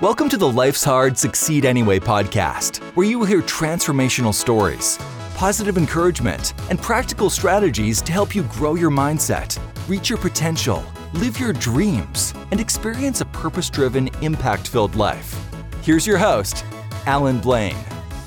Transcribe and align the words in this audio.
Welcome 0.00 0.28
to 0.28 0.36
the 0.36 0.48
Life's 0.48 0.84
Hard, 0.84 1.18
Succeed 1.18 1.64
Anyway 1.64 1.98
podcast, 1.98 2.78
where 2.94 3.04
you 3.04 3.18
will 3.18 3.26
hear 3.26 3.42
transformational 3.42 4.32
stories, 4.32 4.96
positive 5.34 5.76
encouragement, 5.76 6.54
and 6.70 6.80
practical 6.80 7.28
strategies 7.28 8.00
to 8.02 8.12
help 8.12 8.32
you 8.32 8.44
grow 8.44 8.76
your 8.76 8.92
mindset, 8.92 9.58
reach 9.88 10.08
your 10.08 10.18
potential, 10.18 10.84
live 11.14 11.40
your 11.40 11.52
dreams, 11.52 12.32
and 12.52 12.60
experience 12.60 13.22
a 13.22 13.24
purpose 13.24 13.68
driven, 13.68 14.06
impact 14.22 14.68
filled 14.68 14.94
life. 14.94 15.36
Here's 15.82 16.06
your 16.06 16.18
host, 16.18 16.64
Allan 17.06 17.40
Blain. 17.40 17.74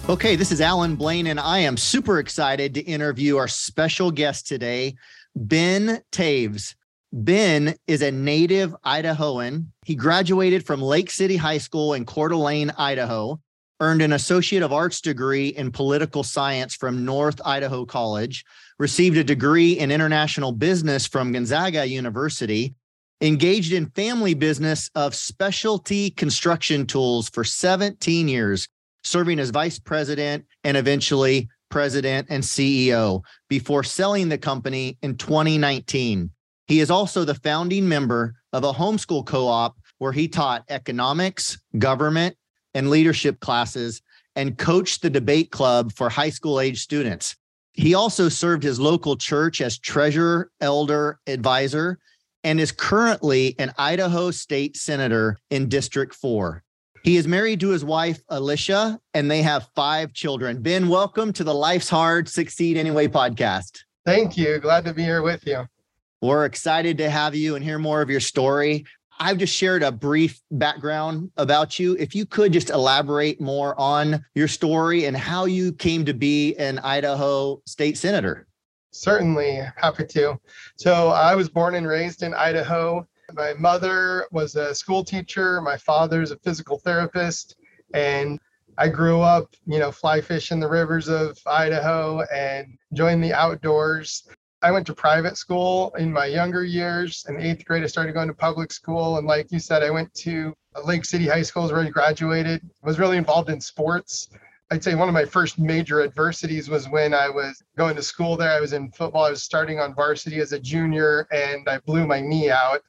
Okay, 0.09 0.35
this 0.35 0.51
is 0.51 0.59
Allan 0.59 0.97
Blain, 0.97 1.27
and 1.27 1.39
I 1.39 1.59
am 1.59 1.77
super 1.77 2.19
excited 2.19 2.73
to 2.73 2.81
interview 2.81 3.37
our 3.37 3.47
special 3.47 4.11
guest 4.11 4.45
today, 4.45 4.95
Ben 5.37 6.01
Toews. 6.11 6.75
Ben 7.13 7.75
is 7.87 8.01
a 8.01 8.11
native 8.11 8.73
Idahoan. 8.85 9.65
He 9.85 9.95
graduated 9.95 10.65
from 10.65 10.81
Lake 10.81 11.11
City 11.11 11.35
High 11.35 11.57
School 11.57 11.93
in 11.93 12.05
Coeur 12.05 12.29
d'Alene, 12.29 12.71
Idaho, 12.77 13.41
earned 13.81 14.01
an 14.01 14.13
Associate 14.13 14.63
of 14.63 14.71
Arts 14.71 15.01
degree 15.01 15.49
in 15.49 15.71
political 15.71 16.23
science 16.23 16.73
from 16.73 17.03
North 17.03 17.41
Idaho 17.43 17.85
College, 17.85 18.45
received 18.79 19.17
a 19.17 19.25
degree 19.25 19.73
in 19.73 19.91
international 19.91 20.53
business 20.53 21.05
from 21.05 21.33
Gonzaga 21.33 21.85
University, 21.85 22.75
engaged 23.19 23.73
in 23.73 23.89
family 23.89 24.33
business 24.33 24.89
of 24.95 25.13
specialty 25.13 26.11
construction 26.11 26.85
tools 26.85 27.27
for 27.27 27.43
17 27.43 28.29
years, 28.29 28.69
serving 29.03 29.37
as 29.37 29.49
vice 29.49 29.79
president 29.79 30.45
and 30.63 30.77
eventually 30.77 31.49
president 31.69 32.27
and 32.29 32.41
CEO 32.41 33.21
before 33.49 33.83
selling 33.83 34.29
the 34.29 34.37
company 34.37 34.97
in 35.01 35.17
2019. 35.17 36.31
He 36.71 36.79
is 36.79 36.89
also 36.89 37.25
the 37.25 37.35
founding 37.35 37.89
member 37.89 38.33
of 38.53 38.63
a 38.63 38.71
homeschool 38.71 39.25
co 39.25 39.45
op 39.45 39.75
where 39.97 40.13
he 40.13 40.29
taught 40.29 40.63
economics, 40.69 41.57
government, 41.77 42.37
and 42.73 42.89
leadership 42.89 43.41
classes 43.41 44.01
and 44.37 44.57
coached 44.57 45.01
the 45.01 45.09
debate 45.09 45.51
club 45.51 45.91
for 45.91 46.07
high 46.07 46.29
school 46.29 46.61
age 46.61 46.81
students. 46.81 47.35
He 47.73 47.93
also 47.93 48.29
served 48.29 48.63
his 48.63 48.79
local 48.79 49.17
church 49.17 49.59
as 49.59 49.77
treasurer, 49.77 50.49
elder, 50.61 51.19
advisor, 51.27 51.99
and 52.45 52.57
is 52.57 52.71
currently 52.71 53.53
an 53.59 53.73
Idaho 53.77 54.31
state 54.31 54.77
senator 54.77 55.35
in 55.49 55.67
District 55.67 56.15
4. 56.15 56.63
He 57.03 57.17
is 57.17 57.27
married 57.27 57.59
to 57.59 57.71
his 57.71 57.83
wife, 57.83 58.21
Elisha, 58.29 58.97
and 59.13 59.29
they 59.29 59.41
have 59.41 59.67
five 59.75 60.13
children. 60.13 60.61
Ben, 60.61 60.87
welcome 60.87 61.33
to 61.33 61.43
the 61.43 61.53
Life's 61.53 61.89
Hard, 61.89 62.29
Succeed 62.29 62.77
Anyway 62.77 63.09
podcast. 63.09 63.79
Thank 64.05 64.37
you. 64.37 64.57
Glad 64.59 64.85
to 64.85 64.93
be 64.93 65.03
here 65.03 65.21
with 65.21 65.45
you. 65.45 65.67
We're 66.21 66.45
excited 66.45 66.99
to 66.99 67.09
have 67.09 67.33
you 67.33 67.55
and 67.55 67.65
hear 67.65 67.79
more 67.79 68.03
of 68.03 68.09
your 68.11 68.19
story. 68.19 68.85
I've 69.19 69.39
just 69.39 69.55
shared 69.55 69.81
a 69.81 69.91
brief 69.91 70.39
background 70.51 71.31
about 71.35 71.79
you. 71.79 71.95
If 71.97 72.13
you 72.13 72.27
could 72.27 72.53
just 72.53 72.69
elaborate 72.69 73.41
more 73.41 73.79
on 73.79 74.23
your 74.35 74.47
story 74.47 75.05
and 75.05 75.17
how 75.17 75.45
you 75.45 75.73
came 75.73 76.05
to 76.05 76.13
be 76.13 76.55
an 76.57 76.77
Idaho 76.77 77.59
state 77.65 77.97
senator. 77.97 78.47
Certainly, 78.91 79.61
happy 79.77 80.05
to. 80.05 80.39
So, 80.75 81.07
I 81.07 81.33
was 81.33 81.49
born 81.49 81.73
and 81.73 81.87
raised 81.87 82.21
in 82.21 82.35
Idaho. 82.35 83.07
My 83.33 83.53
mother 83.55 84.27
was 84.31 84.55
a 84.55 84.75
school 84.75 85.03
teacher, 85.03 85.59
my 85.61 85.77
father's 85.77 86.29
a 86.29 86.37
physical 86.37 86.77
therapist, 86.77 87.55
and 87.95 88.39
I 88.77 88.89
grew 88.89 89.21
up, 89.21 89.55
you 89.65 89.79
know, 89.79 89.91
fly 89.91 90.21
fish 90.21 90.51
in 90.51 90.59
the 90.59 90.69
rivers 90.69 91.07
of 91.07 91.39
Idaho 91.47 92.21
and 92.31 92.77
enjoying 92.91 93.21
the 93.21 93.33
outdoors. 93.33 94.27
I 94.63 94.71
went 94.71 94.85
to 94.87 94.93
private 94.93 95.37
school 95.37 95.93
in 95.97 96.13
my 96.13 96.25
younger 96.25 96.63
years. 96.63 97.25
In 97.27 97.39
eighth 97.39 97.65
grade, 97.65 97.83
I 97.83 97.87
started 97.87 98.13
going 98.13 98.27
to 98.27 98.33
public 98.33 98.71
school. 98.71 99.17
And 99.17 99.25
like 99.25 99.51
you 99.51 99.59
said, 99.59 99.81
I 99.81 99.89
went 99.89 100.13
to 100.15 100.53
Lake 100.85 101.03
City 101.03 101.27
High 101.27 101.41
School, 101.41 101.67
where 101.67 101.79
I 101.81 101.89
graduated. 101.89 102.61
Was 102.83 102.99
really 102.99 103.17
involved 103.17 103.49
in 103.49 103.59
sports. 103.59 104.29
I'd 104.69 104.83
say 104.83 104.95
one 104.95 105.09
of 105.09 105.13
my 105.13 105.25
first 105.25 105.59
major 105.59 106.01
adversities 106.01 106.69
was 106.69 106.87
when 106.87 107.13
I 107.13 107.27
was 107.27 107.61
going 107.75 107.95
to 107.95 108.03
school 108.03 108.37
there. 108.37 108.51
I 108.51 108.59
was 108.61 108.73
in 108.73 108.91
football. 108.91 109.25
I 109.25 109.31
was 109.31 109.43
starting 109.43 109.79
on 109.79 109.95
varsity 109.95 110.39
as 110.39 110.53
a 110.53 110.59
junior 110.59 111.27
and 111.31 111.67
I 111.67 111.79
blew 111.79 112.05
my 112.05 112.21
knee 112.21 112.51
out. 112.51 112.81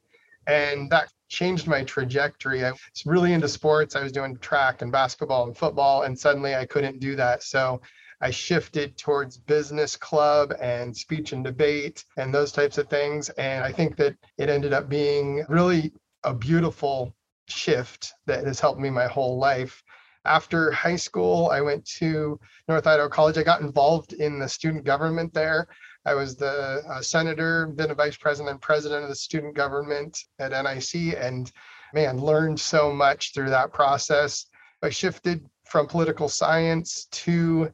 And 0.47 0.91
that 0.91 1.09
changed 1.29 1.67
my 1.67 1.83
trajectory. 1.83 2.65
I 2.65 2.71
was 2.71 3.07
really 3.07 3.33
into 3.33 3.49
sports. 3.49 3.97
I 3.97 4.03
was 4.03 4.13
doing 4.13 4.37
track 4.37 4.83
and 4.83 4.93
basketball 4.93 5.47
and 5.47 5.57
football, 5.57 6.03
and 6.03 6.19
suddenly 6.19 6.55
I 6.55 6.67
couldn't 6.67 7.01
do 7.01 7.17
that. 7.17 7.43
So 7.43 7.81
I 8.23 8.31
shifted 8.31 8.97
towards 8.97 9.37
business 9.37 9.97
club 9.97 10.55
and 10.61 10.97
speech 10.97 11.33
and 11.33 11.43
debate 11.43 12.05
and 12.17 12.33
those 12.33 12.53
types 12.53 12.79
of 12.79 12.89
things. 12.89 13.31
And 13.31 13.65
I 13.65 13.73
think 13.73 13.97
that 13.97 14.15
it 14.39 14.49
ended 14.49 14.73
up 14.73 14.89
being 14.89 15.45
really 15.49 15.93
a 16.23 16.33
beautiful 16.33 17.17
shift 17.49 18.15
that 18.27 18.47
has 18.47 18.61
helped 18.61 18.81
me 18.81 18.91
my 18.91 19.09
whole 19.09 19.39
life. 19.39 19.83
After 20.25 20.71
high 20.71 20.97
school, 20.97 21.51
I 21.51 21.61
went 21.63 21.85
to 21.97 22.39
North 22.69 22.87
Idaho 22.87 23.09
College. 23.09 23.39
I 23.39 23.43
got 23.43 23.61
involved 23.61 24.13
in 24.13 24.39
the 24.39 24.49
student 24.49 24.85
government 24.85 25.35
there. 25.35 25.67
I 26.07 26.15
was 26.15 26.37
the 26.37 26.85
uh, 26.89 27.03
senator, 27.03 27.73
then 27.75 27.91
a 27.91 27.95
vice 27.95 28.17
president 28.17 28.61
president 28.61 29.03
of 29.03 29.09
the 29.09 29.17
student 29.17 29.57
government 29.57 30.17
at 30.39 30.51
NIC, 30.51 31.17
and 31.17 31.51
man, 31.93 32.19
learned 32.19 32.59
so 32.59 32.93
much 32.93 33.35
through 33.35 33.51
that 33.51 33.73
process. 33.73 34.47
I 34.81 34.91
shifted 34.91 35.45
from 35.65 35.89
political 35.89 36.29
science 36.29 37.07
to 37.13 37.73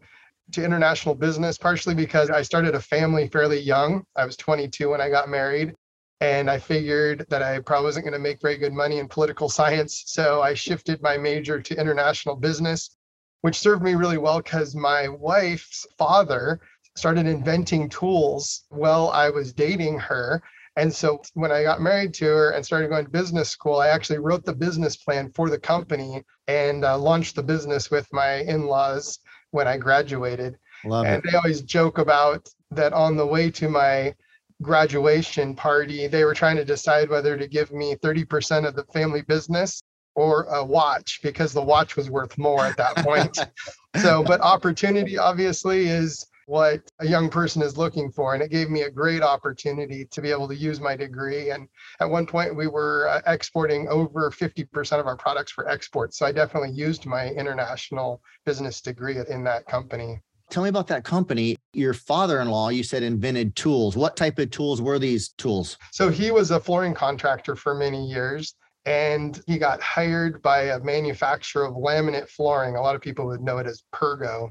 to 0.53 0.65
international 0.65 1.15
business, 1.15 1.59
partially 1.59 1.95
because 1.95 2.31
I 2.31 2.43
started 2.43 2.75
a 2.75 2.81
family 2.81 3.29
fairly 3.29 3.61
young. 3.61 4.05
I 4.17 4.25
was 4.25 4.37
22 4.37 4.91
when 4.91 5.01
I 5.01 5.09
got 5.09 5.29
married. 5.29 5.75
And 6.21 6.51
I 6.51 6.59
figured 6.59 7.27
that 7.29 7.43
I 7.43 7.61
probably 7.61 7.85
wasn't 7.85 8.05
going 8.05 8.15
to 8.15 8.19
make 8.19 8.41
very 8.43 8.57
good 8.57 8.73
money 8.73 8.99
in 8.99 9.07
political 9.09 9.49
science. 9.59 10.05
So 10.07 10.43
I 10.43 10.55
shifted 10.55 11.03
my 11.03 11.17
major 11.17 11.61
to 11.61 11.81
international 11.81 12.35
business, 12.35 12.97
which 13.43 13.59
served 13.59 13.83
me 13.83 13.95
really 13.95 14.19
well 14.19 14.39
because 14.39 14.75
my 14.75 15.09
wife's 15.09 15.87
father 15.97 16.61
started 16.97 17.27
inventing 17.27 17.89
tools 17.89 18.65
while 18.71 19.11
I 19.11 19.31
was 19.31 19.53
dating 19.53 20.01
her. 20.01 20.43
And 20.79 20.95
so 20.95 21.21
when 21.35 21.51
I 21.51 21.65
got 21.65 21.83
married 21.83 22.15
to 22.15 22.25
her 22.27 22.51
and 22.51 22.65
started 22.65 22.89
going 22.89 23.05
to 23.05 23.11
business 23.11 23.51
school, 23.51 23.81
I 23.81 23.89
actually 23.89 24.21
wrote 24.21 24.45
the 24.45 24.55
business 24.55 24.97
plan 24.97 25.33
for 25.33 25.51
the 25.51 25.59
company 25.59 26.23
and 26.47 26.85
uh, 26.85 26.97
launched 26.97 27.35
the 27.35 27.43
business 27.43 27.91
with 27.91 28.07
my 28.13 28.37
in 28.43 28.67
laws 28.67 29.19
when 29.51 29.67
I 29.67 29.77
graduated. 29.77 30.57
Love 30.85 31.05
and 31.05 31.17
it. 31.17 31.25
they 31.25 31.37
always 31.37 31.63
joke 31.63 31.99
about 31.99 32.49
that 32.71 32.93
on 32.93 33.17
the 33.17 33.27
way 33.27 33.51
to 33.51 33.69
my 33.69 34.15
graduation 34.63 35.57
party, 35.57 36.07
they 36.07 36.25
were 36.25 36.35
trying 36.35 36.57
to 36.57 36.65
decide 36.65 37.11
whether 37.11 37.37
to 37.37 37.49
give 37.49 37.73
me 37.73 37.97
30% 37.97 38.65
of 38.65 38.77
the 38.77 38.85
family 38.85 39.23
business 39.23 39.83
or 40.15 40.45
a 40.45 40.65
watch 40.65 41.19
because 41.25 41.53
the 41.53 41.63
watch 41.63 41.97
was 41.97 42.09
worth 42.09 42.39
more 42.39 42.65
at 42.65 42.77
that 42.77 42.95
point. 42.97 43.37
so, 44.01 44.23
but 44.23 44.41
opportunity 44.41 45.19
obviously 45.19 45.89
is 45.89 46.25
what 46.49 46.81
a 47.01 47.07
young 47.07 47.29
person 47.29 47.61
is 47.61 47.77
looking 47.77 48.11
for. 48.11 48.33
And 48.33 48.43
it 48.43 48.51
gave 48.51 48.71
me 48.71 48.83
a 48.83 48.91
great 48.91 49.23
opportunity 49.23 50.07
to 50.07 50.23
be 50.23 50.31
able 50.31 50.49
to 50.49 50.57
use 50.57 50.81
my 50.81 50.97
degree. 50.97 51.51
And 51.51 51.69
at 52.01 52.09
one 52.09 52.25
point, 52.25 52.57
we 52.57 52.67
were 52.67 53.07
uh, 53.07 53.21
exporting 53.31 53.87
over 53.89 54.31
50% 54.31 54.99
of 54.99 55.07
our 55.07 55.17
products 55.17 55.53
for 55.53 55.69
export. 55.69 56.15
So 56.15 56.25
I 56.25 56.33
definitely 56.33 56.71
used 56.71 57.05
my 57.05 57.29
international 57.29 58.23
business 58.47 58.81
degree 58.81 59.19
in 59.29 59.45
that 59.45 59.67
company. 59.67 60.21
Tell 60.49 60.63
me 60.63 60.71
about 60.71 60.87
that 60.87 61.05
company. 61.05 61.55
Your 61.75 61.93
father 61.93 62.41
in 62.41 62.49
law, 62.49 62.71
you 62.71 62.83
said, 62.83 63.03
invented 63.03 63.55
tools. 63.55 63.95
What 63.95 64.17
type 64.17 64.39
of 64.39 64.51
tools 64.51 64.81
were 64.81 64.99
these 64.99 65.29
tools? 65.37 65.77
So 65.93 66.09
he 66.09 66.31
was 66.31 66.51
a 66.51 66.59
flooring 66.59 66.95
contractor 66.95 67.57
for 67.57 67.75
many 67.75 68.07
years 68.07 68.55
and 68.87 69.39
he 69.47 69.59
got 69.59 69.83
hired 69.83 70.41
by 70.41 70.63
a 70.63 70.81
manufacturer 70.81 71.67
of 71.67 71.75
laminate 71.75 72.31
flooring. 72.31 72.77
A 72.77 72.81
lot 72.81 72.95
of 72.95 73.03
people 73.03 73.27
would 73.27 73.43
know 73.43 73.59
it 73.59 73.67
as 73.67 73.83
Pergo. 73.93 74.49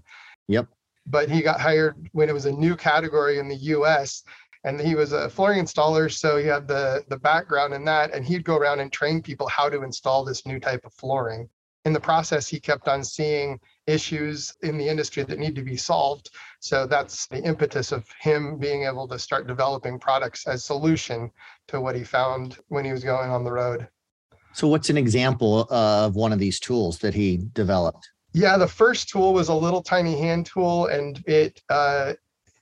Yep 0.47 0.67
but 1.07 1.29
he 1.29 1.41
got 1.41 1.59
hired 1.59 2.09
when 2.11 2.29
it 2.29 2.33
was 2.33 2.45
a 2.45 2.51
new 2.51 2.75
category 2.75 3.39
in 3.39 3.47
the 3.47 3.55
US 3.55 4.23
and 4.63 4.79
he 4.79 4.95
was 4.95 5.13
a 5.13 5.29
flooring 5.29 5.63
installer 5.63 6.11
so 6.11 6.37
he 6.37 6.45
had 6.45 6.67
the 6.67 7.03
the 7.07 7.17
background 7.17 7.73
in 7.73 7.85
that 7.85 8.13
and 8.13 8.25
he'd 8.25 8.43
go 8.43 8.57
around 8.57 8.79
and 8.79 8.91
train 8.91 9.21
people 9.21 9.47
how 9.47 9.69
to 9.69 9.83
install 9.83 10.23
this 10.23 10.45
new 10.45 10.59
type 10.59 10.85
of 10.85 10.93
flooring. 10.93 11.49
In 11.85 11.93
the 11.93 11.99
process 11.99 12.47
he 12.47 12.59
kept 12.59 12.87
on 12.89 13.03
seeing 13.03 13.59
issues 13.85 14.53
in 14.61 14.77
the 14.77 14.87
industry 14.87 15.23
that 15.23 15.39
need 15.39 15.55
to 15.55 15.63
be 15.63 15.77
solved 15.77 16.29
so 16.59 16.85
that's 16.85 17.27
the 17.27 17.41
impetus 17.41 17.91
of 17.91 18.05
him 18.19 18.57
being 18.57 18.83
able 18.83 19.07
to 19.07 19.17
start 19.17 19.47
developing 19.47 19.97
products 19.99 20.47
as 20.47 20.65
solution 20.65 21.31
to 21.67 21.79
what 21.79 21.95
he 21.95 22.03
found 22.03 22.57
when 22.67 22.83
he 22.83 22.91
was 22.91 23.03
going 23.03 23.29
on 23.29 23.45
the 23.45 23.51
road. 23.51 23.87
So 24.53 24.67
what's 24.67 24.89
an 24.89 24.97
example 24.97 25.67
of 25.69 26.15
one 26.15 26.33
of 26.33 26.39
these 26.39 26.59
tools 26.59 26.99
that 26.99 27.13
he 27.13 27.47
developed 27.53 28.09
yeah, 28.37 28.55
the 28.57 28.67
first 28.67 29.09
tool 29.09 29.33
was 29.33 29.49
a 29.49 29.53
little 29.53 29.81
tiny 29.81 30.17
hand 30.17 30.45
tool, 30.45 30.87
and 30.87 31.23
it 31.25 31.61
uh, 31.69 32.13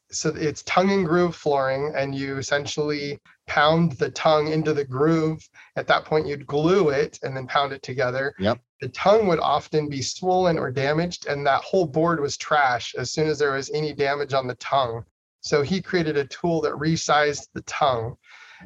so 0.10 0.33
it's 0.33 0.63
tongue 0.63 0.92
and 0.92 1.06
groove 1.06 1.36
flooring, 1.36 1.94
and 1.95 2.16
you 2.16 2.38
essentially 2.38 3.19
pound 3.48 3.92
the 3.94 4.10
tongue 4.10 4.48
into 4.48 4.74
the 4.74 4.86
groove. 4.86 5.48
At 5.75 5.88
that 5.88 6.06
point, 6.06 6.27
you'd 6.27 6.48
glue 6.48 6.89
it 6.89 7.19
and 7.24 7.36
then 7.36 7.45
pound 7.48 7.74
it 7.74 7.83
together. 7.83 8.33
Yep. 8.39 8.60
The 8.80 8.89
tongue 8.89 9.27
would 9.27 9.39
often 9.39 9.89
be 9.89 10.01
swollen 10.01 10.57
or 10.57 10.72
damaged, 10.72 11.27
and 11.27 11.45
that 11.45 11.62
whole 11.63 11.86
board 11.86 12.22
was 12.22 12.38
trash 12.38 12.95
as 12.98 13.12
soon 13.12 13.27
as 13.27 13.38
there 13.38 13.54
was 13.54 13.69
any 13.72 13.94
damage 13.94 14.33
on 14.33 14.48
the 14.48 14.56
tongue. 14.56 15.04
So 15.42 15.62
he 15.62 15.81
created 15.81 16.16
a 16.16 16.25
tool 16.25 16.62
that 16.62 16.74
resized 16.74 17.50
the 17.54 17.62
tongue. 17.63 18.16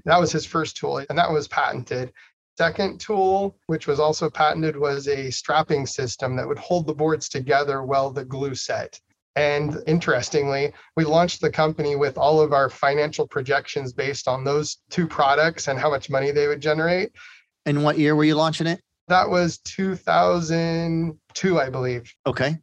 That 0.05 0.19
was 0.19 0.31
his 0.31 0.45
first 0.45 0.77
tool, 0.77 0.99
and 1.09 1.17
that 1.17 1.31
was 1.31 1.47
patented. 1.47 2.13
Second 2.59 2.99
tool, 2.99 3.57
which 3.67 3.87
was 3.87 4.01
also 4.01 4.29
patented, 4.29 4.75
was 4.75 5.07
a 5.07 5.31
strapping 5.31 5.85
system 5.85 6.35
that 6.35 6.45
would 6.45 6.59
hold 6.59 6.85
the 6.85 6.93
boards 6.93 7.29
together 7.29 7.83
while 7.83 8.11
the 8.11 8.25
glue 8.25 8.53
set. 8.53 8.99
And 9.37 9.81
interestingly, 9.87 10.73
we 10.97 11.05
launched 11.05 11.39
the 11.39 11.49
company 11.49 11.95
with 11.95 12.17
all 12.17 12.41
of 12.41 12.51
our 12.51 12.69
financial 12.69 13.25
projections 13.25 13.93
based 13.93 14.27
on 14.27 14.43
those 14.43 14.79
two 14.89 15.07
products 15.07 15.69
and 15.69 15.79
how 15.79 15.89
much 15.89 16.09
money 16.09 16.31
they 16.31 16.47
would 16.47 16.59
generate. 16.59 17.11
And 17.65 17.81
what 17.81 17.97
year 17.97 18.13
were 18.13 18.25
you 18.25 18.35
launching 18.35 18.67
it? 18.67 18.81
That 19.07 19.29
was 19.29 19.59
2002, 19.59 21.61
I 21.61 21.69
believe. 21.69 22.13
Okay. 22.27 22.57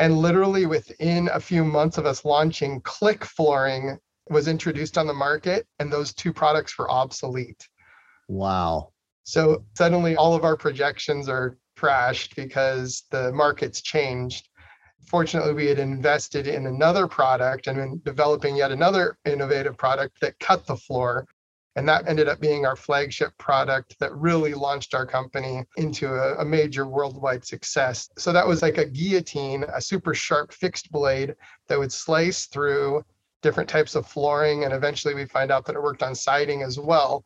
And 0.00 0.18
literally 0.18 0.66
within 0.66 1.30
a 1.32 1.38
few 1.38 1.64
months 1.64 1.98
of 1.98 2.04
us 2.04 2.24
launching, 2.24 2.80
click 2.80 3.24
flooring 3.24 3.96
was 4.28 4.48
introduced 4.48 4.98
on 4.98 5.06
the 5.06 5.14
market, 5.14 5.68
and 5.78 5.92
those 5.92 6.12
two 6.12 6.32
products 6.32 6.76
were 6.76 6.90
obsolete. 6.90 7.68
Wow. 8.26 8.90
So 9.26 9.64
suddenly 9.74 10.14
all 10.14 10.34
of 10.34 10.44
our 10.44 10.56
projections 10.56 11.28
are 11.28 11.58
crashed 11.76 12.36
because 12.36 13.02
the 13.10 13.32
market's 13.32 13.82
changed. 13.82 14.48
Fortunately, 15.08 15.52
we 15.52 15.66
had 15.66 15.80
invested 15.80 16.46
in 16.46 16.68
another 16.68 17.08
product 17.08 17.66
and 17.66 17.78
in 17.78 18.00
developing 18.04 18.54
yet 18.54 18.70
another 18.70 19.18
innovative 19.24 19.76
product 19.76 20.20
that 20.20 20.38
cut 20.38 20.64
the 20.66 20.76
floor. 20.76 21.26
And 21.74 21.88
that 21.88 22.08
ended 22.08 22.28
up 22.28 22.40
being 22.40 22.64
our 22.64 22.76
flagship 22.76 23.36
product 23.36 23.96
that 23.98 24.14
really 24.14 24.54
launched 24.54 24.94
our 24.94 25.04
company 25.04 25.64
into 25.76 26.06
a, 26.06 26.36
a, 26.36 26.44
major 26.44 26.86
worldwide 26.86 27.44
success. 27.44 28.08
So 28.16 28.32
that 28.32 28.46
was 28.46 28.62
like 28.62 28.78
a 28.78 28.86
guillotine, 28.86 29.64
a 29.74 29.80
super 29.80 30.14
sharp 30.14 30.52
fixed 30.52 30.90
blade 30.92 31.34
that 31.66 31.78
would 31.78 31.92
slice 31.92 32.46
through 32.46 33.04
different 33.42 33.68
types 33.68 33.96
of 33.96 34.06
flooring. 34.06 34.64
And 34.64 34.72
eventually 34.72 35.14
we 35.14 35.26
find 35.26 35.50
out 35.50 35.66
that 35.66 35.74
it 35.74 35.82
worked 35.82 36.04
on 36.04 36.14
siding 36.14 36.62
as 36.62 36.78
well 36.78 37.24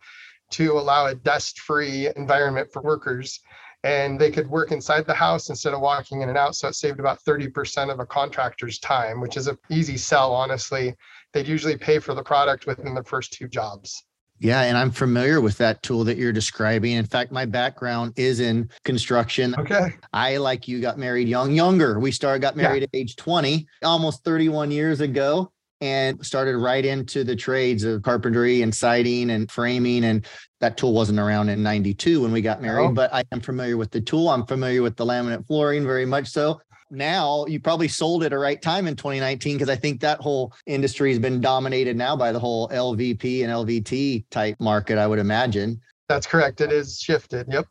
to 0.50 0.72
allow 0.72 1.06
a 1.06 1.14
dust-free 1.14 2.10
environment 2.16 2.68
for 2.72 2.82
workers 2.82 3.40
and 3.82 4.20
they 4.20 4.30
could 4.30 4.48
work 4.48 4.72
inside 4.72 5.06
the 5.06 5.14
house 5.14 5.48
instead 5.48 5.72
of 5.72 5.80
walking 5.80 6.20
in 6.20 6.28
and 6.28 6.36
out 6.36 6.54
so 6.54 6.68
it 6.68 6.74
saved 6.74 7.00
about 7.00 7.22
30% 7.24 7.90
of 7.90 8.00
a 8.00 8.06
contractor's 8.06 8.78
time 8.78 9.20
which 9.20 9.36
is 9.36 9.46
an 9.46 9.56
easy 9.70 9.96
sell 9.96 10.32
honestly 10.32 10.94
they'd 11.32 11.48
usually 11.48 11.76
pay 11.76 11.98
for 11.98 12.14
the 12.14 12.22
product 12.22 12.66
within 12.66 12.94
the 12.94 13.04
first 13.04 13.32
two 13.32 13.48
jobs 13.48 14.04
yeah, 14.42 14.62
and 14.62 14.78
I'm 14.78 14.90
familiar 14.90 15.42
with 15.42 15.58
that 15.58 15.82
tool 15.82 16.02
that 16.04 16.16
you're 16.16 16.32
describing. 16.32 16.92
In 16.92 17.04
fact, 17.04 17.30
my 17.30 17.44
background 17.44 18.14
is 18.16 18.40
in 18.40 18.70
construction. 18.84 19.54
Okay. 19.58 19.92
I, 20.14 20.38
like 20.38 20.66
you, 20.66 20.80
got 20.80 20.96
married 20.96 21.28
young, 21.28 21.52
younger. 21.52 22.00
We 22.00 22.10
started, 22.10 22.40
got 22.40 22.56
married 22.56 22.80
yeah. 22.80 22.88
at 22.90 22.98
age 22.98 23.16
20, 23.16 23.66
almost 23.82 24.24
31 24.24 24.70
years 24.70 25.02
ago 25.02 25.52
and 25.80 26.24
started 26.24 26.56
right 26.56 26.84
into 26.84 27.24
the 27.24 27.34
trades 27.34 27.84
of 27.84 28.02
carpentry 28.02 28.62
and 28.62 28.74
siding 28.74 29.30
and 29.30 29.50
framing. 29.50 30.04
And 30.04 30.26
that 30.60 30.76
tool 30.76 30.92
wasn't 30.92 31.18
around 31.18 31.48
in 31.48 31.62
92 31.62 32.22
when 32.22 32.32
we 32.32 32.42
got 32.42 32.60
married, 32.60 32.86
oh. 32.86 32.92
but 32.92 33.12
I 33.12 33.24
am 33.32 33.40
familiar 33.40 33.76
with 33.76 33.90
the 33.90 34.00
tool. 34.00 34.28
I'm 34.28 34.46
familiar 34.46 34.82
with 34.82 34.96
the 34.96 35.06
laminate 35.06 35.46
flooring 35.46 35.84
very 35.84 36.06
much 36.06 36.28
so. 36.28 36.60
Now 36.90 37.46
you 37.46 37.60
probably 37.60 37.88
sold 37.88 38.24
at 38.24 38.32
a 38.32 38.38
right 38.38 38.60
time 38.60 38.88
in 38.88 38.96
2019 38.96 39.56
because 39.56 39.68
I 39.68 39.76
think 39.76 40.00
that 40.00 40.20
whole 40.20 40.52
industry 40.66 41.10
has 41.10 41.20
been 41.20 41.40
dominated 41.40 41.96
now 41.96 42.16
by 42.16 42.32
the 42.32 42.40
whole 42.40 42.68
LVP 42.68 43.44
and 43.44 43.52
LVT 43.52 44.24
type 44.30 44.56
market, 44.58 44.98
I 44.98 45.06
would 45.06 45.20
imagine. 45.20 45.80
That's 46.08 46.26
correct. 46.26 46.60
It 46.60 46.72
is 46.72 46.98
shifted. 46.98 47.46
Yep. 47.48 47.66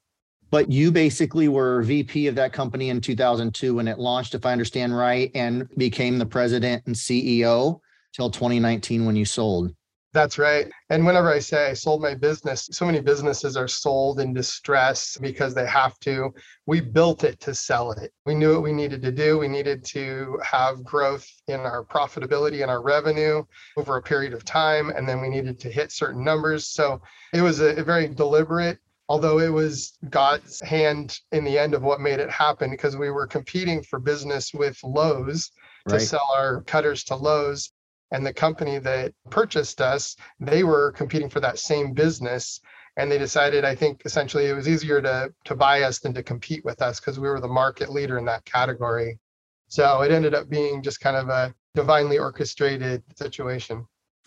But 0.51 0.71
you 0.71 0.91
basically 0.91 1.47
were 1.47 1.83
VP 1.83 2.27
of 2.27 2.35
that 2.35 2.53
company 2.53 2.89
in 2.89 3.01
2002 3.01 3.75
when 3.75 3.87
it 3.87 3.99
launched, 3.99 4.33
if 4.33 4.45
I 4.45 4.51
understand 4.51 4.97
right, 4.97 5.29
and 5.35 5.67
became 5.77 6.17
the 6.17 6.25
president 6.25 6.83
and 6.87 6.95
CEO 6.95 7.81
till 8.13 8.29
2019 8.29 9.05
when 9.05 9.15
you 9.15 9.25
sold. 9.25 9.73
That's 10.11 10.39
right. 10.39 10.67
And 10.89 11.05
whenever 11.05 11.31
I 11.31 11.37
say 11.37 11.69
I 11.69 11.73
sold 11.73 12.01
my 12.01 12.15
business, 12.15 12.67
so 12.71 12.85
many 12.85 12.99
businesses 12.99 13.55
are 13.55 13.67
sold 13.67 14.19
in 14.19 14.33
distress 14.33 15.17
because 15.21 15.53
they 15.53 15.67
have 15.67 15.99
to. 15.99 16.33
We 16.65 16.81
built 16.81 17.23
it 17.23 17.39
to 17.41 17.53
sell 17.53 17.91
it. 17.91 18.11
We 18.25 18.33
knew 18.33 18.53
what 18.53 18.63
we 18.63 18.73
needed 18.73 19.03
to 19.03 19.11
do. 19.11 19.37
We 19.37 19.47
needed 19.47 19.85
to 19.89 20.39
have 20.43 20.83
growth 20.83 21.27
in 21.47 21.59
our 21.59 21.85
profitability 21.85 22.63
and 22.63 22.71
our 22.71 22.81
revenue 22.81 23.43
over 23.77 23.97
a 23.97 24.01
period 24.01 24.33
of 24.33 24.43
time. 24.43 24.89
And 24.89 25.07
then 25.07 25.21
we 25.21 25.29
needed 25.29 25.59
to 25.59 25.71
hit 25.71 25.91
certain 25.91 26.23
numbers. 26.23 26.65
So 26.65 27.01
it 27.31 27.41
was 27.41 27.59
a, 27.59 27.83
very 27.83 28.07
deliberate 28.07 28.79
although 29.11 29.39
it 29.39 29.49
was 29.49 29.97
God's 30.11 30.61
hand 30.61 31.19
in 31.31 31.43
the 31.43 31.57
end 31.57 31.73
of 31.73 31.81
what 31.81 31.99
made 31.99 32.19
it 32.19 32.29
happen 32.29 32.69
because 32.69 32.95
we 32.95 33.09
were 33.09 33.25
competing 33.25 33.81
for 33.81 33.97
business 33.97 34.53
with 34.53 34.77
Lowe's 34.83 35.49
to 35.87 35.95
right. 35.95 36.01
sell 36.01 36.31
our 36.37 36.61
cutters 36.61 37.03
to 37.05 37.15
Lowe's 37.15 37.71
and 38.11 38.25
the 38.25 38.33
company 38.33 38.79
that 38.79 39.13
purchased 39.29 39.81
us 39.81 40.15
they 40.39 40.63
were 40.63 40.91
competing 40.91 41.29
for 41.29 41.39
that 41.39 41.59
same 41.59 41.93
business. 41.93 42.59
And 42.97 43.09
they 43.11 43.17
decided 43.17 43.63
i 43.63 43.75
think 43.75 44.01
essentially 44.05 44.47
it 44.47 44.53
was 44.53 44.67
easier 44.67 45.01
to 45.01 45.33
to 45.45 45.55
buy 45.55 45.83
us 45.83 45.99
than 45.99 46.13
to 46.15 46.23
compete 46.23 46.65
with 46.65 46.81
us 46.81 46.99
because 46.99 47.19
we 47.19 47.29
were 47.29 47.39
the 47.39 47.47
market 47.47 47.89
leader 47.89 48.17
in 48.17 48.25
that 48.25 48.45
category. 48.45 49.19
So 49.67 50.01
it 50.01 50.11
ended 50.11 50.33
up 50.33 50.49
being 50.49 50.81
just 50.81 50.99
kind 50.99 51.15
of 51.15 51.29
a 51.29 51.53
divinely 51.75 52.17
orchestrated 52.17 53.03
situation. 53.15 53.85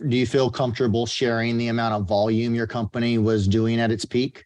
Do 0.08 0.16
you 0.16 0.26
feel 0.26 0.50
comfortable 0.50 1.06
sharing 1.06 1.58
the 1.58 1.68
amount 1.68 1.94
of 1.94 2.08
volume 2.08 2.54
your 2.54 2.66
company 2.66 3.18
was 3.18 3.46
doing 3.46 3.78
at 3.80 3.92
its 3.92 4.04
peak? 4.04 4.44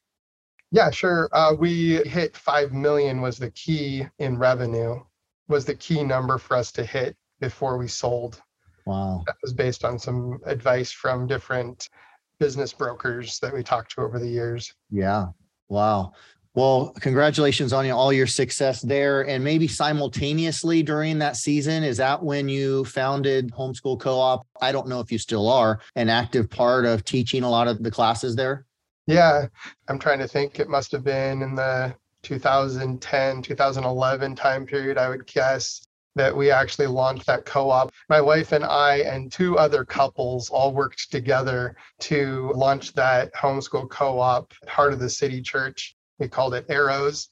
Yeah 0.72 0.90
sure. 0.90 1.28
Uh, 1.32 1.54
we 1.56 1.96
hit 2.04 2.36
5 2.36 2.72
million 2.72 3.20
was 3.20 3.38
the 3.38 3.50
key 3.52 4.06
in 4.18 4.38
revenue 4.38 5.00
was 5.48 5.64
the 5.64 5.74
key 5.74 6.02
number 6.02 6.38
for 6.38 6.56
us 6.56 6.72
to 6.72 6.84
hit 6.84 7.16
before 7.40 7.78
we 7.78 7.86
sold 7.86 8.42
Wow. 8.86 9.24
That 9.26 9.36
was 9.42 9.52
based 9.52 9.84
on 9.84 9.98
some 9.98 10.38
advice 10.46 10.92
from 10.92 11.26
different 11.26 11.88
business 12.38 12.72
brokers 12.72 13.38
that 13.40 13.52
we 13.52 13.62
talked 13.62 13.92
to 13.92 14.02
over 14.02 14.18
the 14.18 14.28
years. 14.28 14.74
Yeah. 14.90 15.26
Wow. 15.68 16.12
Well, 16.54 16.94
congratulations 17.00 17.74
on 17.74 17.90
all 17.90 18.12
your 18.12 18.26
success 18.26 18.80
there. 18.80 19.28
And 19.28 19.44
maybe 19.44 19.68
simultaneously 19.68 20.82
during 20.82 21.18
that 21.18 21.36
season, 21.36 21.82
is 21.82 21.98
that 21.98 22.22
when 22.22 22.48
you 22.48 22.84
founded 22.86 23.52
Homeschool 23.52 24.00
Co 24.00 24.18
op? 24.18 24.46
I 24.62 24.72
don't 24.72 24.88
know 24.88 25.00
if 25.00 25.12
you 25.12 25.18
still 25.18 25.50
are 25.50 25.80
an 25.96 26.08
active 26.08 26.48
part 26.48 26.86
of 26.86 27.04
teaching 27.04 27.42
a 27.42 27.50
lot 27.50 27.68
of 27.68 27.82
the 27.82 27.90
classes 27.90 28.36
there. 28.36 28.64
Yeah. 29.06 29.48
I'm 29.88 29.98
trying 29.98 30.20
to 30.20 30.28
think. 30.28 30.58
It 30.58 30.68
must 30.68 30.92
have 30.92 31.04
been 31.04 31.42
in 31.42 31.54
the 31.54 31.94
2010, 32.22 33.42
2011 33.42 34.34
time 34.34 34.66
period, 34.66 34.96
I 34.98 35.08
would 35.08 35.26
guess 35.26 35.85
that 36.16 36.36
we 36.36 36.50
actually 36.50 36.88
launched 36.88 37.26
that 37.26 37.44
co-op. 37.44 37.92
My 38.08 38.20
wife 38.20 38.52
and 38.52 38.64
I 38.64 38.96
and 39.00 39.30
two 39.30 39.58
other 39.58 39.84
couples 39.84 40.50
all 40.50 40.72
worked 40.72 41.12
together 41.12 41.76
to 42.00 42.52
launch 42.56 42.94
that 42.94 43.32
homeschool 43.34 43.88
co-op, 43.90 44.52
heart 44.66 44.94
of 44.94 44.98
the 44.98 45.10
city 45.10 45.40
church. 45.40 45.94
We 46.18 46.26
called 46.26 46.54
it 46.54 46.66
Arrows. 46.68 47.28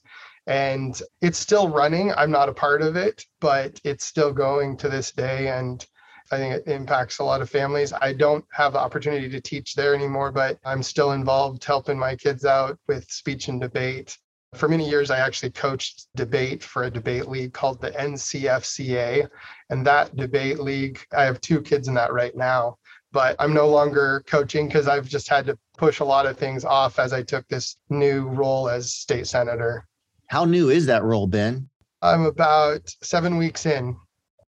And 0.47 1.01
it's 1.23 1.39
still 1.39 1.69
running. 1.69 2.13
I'm 2.13 2.31
not 2.31 2.51
a 2.51 2.55
part 2.55 2.83
of 2.83 2.97
it, 2.97 3.25
but 3.41 3.81
it's 3.83 4.05
still 4.05 4.33
going 4.33 4.77
to 4.77 4.91
this 4.91 5.11
day. 5.11 5.49
And 5.49 5.85
I 6.31 6.37
think 6.37 6.55
it 6.55 6.71
impacts 6.71 7.19
a 7.19 7.25
lot 7.25 7.41
of 7.41 7.49
families. 7.49 7.95
I 7.95 8.13
don't 8.13 8.45
have 8.53 8.75
the 8.75 8.79
opportunity 8.79 9.31
to 9.31 9.41
teach 9.41 9.75
there 9.75 9.95
anymore, 9.95 10.31
but 10.31 10.59
I'm 10.65 10.83
still 10.83 11.13
involved 11.13 11.65
helping 11.65 11.99
my 11.99 12.17
kids 12.17 12.45
out 12.45 12.79
with 12.87 13.11
speech 13.11 13.49
and 13.49 13.61
debate 13.61 14.19
for 14.57 14.69
many 14.69 14.89
years, 14.89 15.11
I 15.11 15.19
actually 15.19 15.51
coached 15.51 16.07
debate 16.15 16.63
for 16.63 16.85
a 16.85 16.91
debate 16.91 17.29
league 17.29 17.53
called 17.53 17.81
the 17.81 17.91
NCFCA. 17.93 19.29
And 19.71 19.87
that 19.87 20.15
debate 20.17 20.59
league, 20.61 21.01
I 21.17 21.25
have 21.25 21.41
two 21.41 21.61
kids 21.61 21.89
in 21.89 21.95
that 21.95 22.13
right 22.13 22.37
now, 22.37 22.79
but 23.13 23.37
I'm 23.39 23.55
no 23.55 23.69
longer 23.69 24.25
coaching 24.27 24.67
because 24.67 24.89
I've 24.89 25.09
just 25.09 25.29
had 25.29 25.47
to 25.47 25.59
push 25.77 26.01
a 26.01 26.05
lot 26.05 26.27
of 26.27 26.39
things 26.39 26.65
off 26.65 26.99
as 26.99 27.13
I 27.13 27.23
took 27.23 27.47
this 27.49 27.77
new 27.91 28.29
role 28.29 28.69
as 28.69 28.93
state 28.93 29.27
senator. 29.27 29.87
How 30.29 30.45
new 30.45 30.71
is 30.71 30.87
that 30.87 31.05
role, 31.05 31.27
Ben? 31.27 31.69
I'm 32.03 32.27
about 32.27 32.95
seven 33.03 33.37
weeks 33.37 33.67
in. 33.67 33.97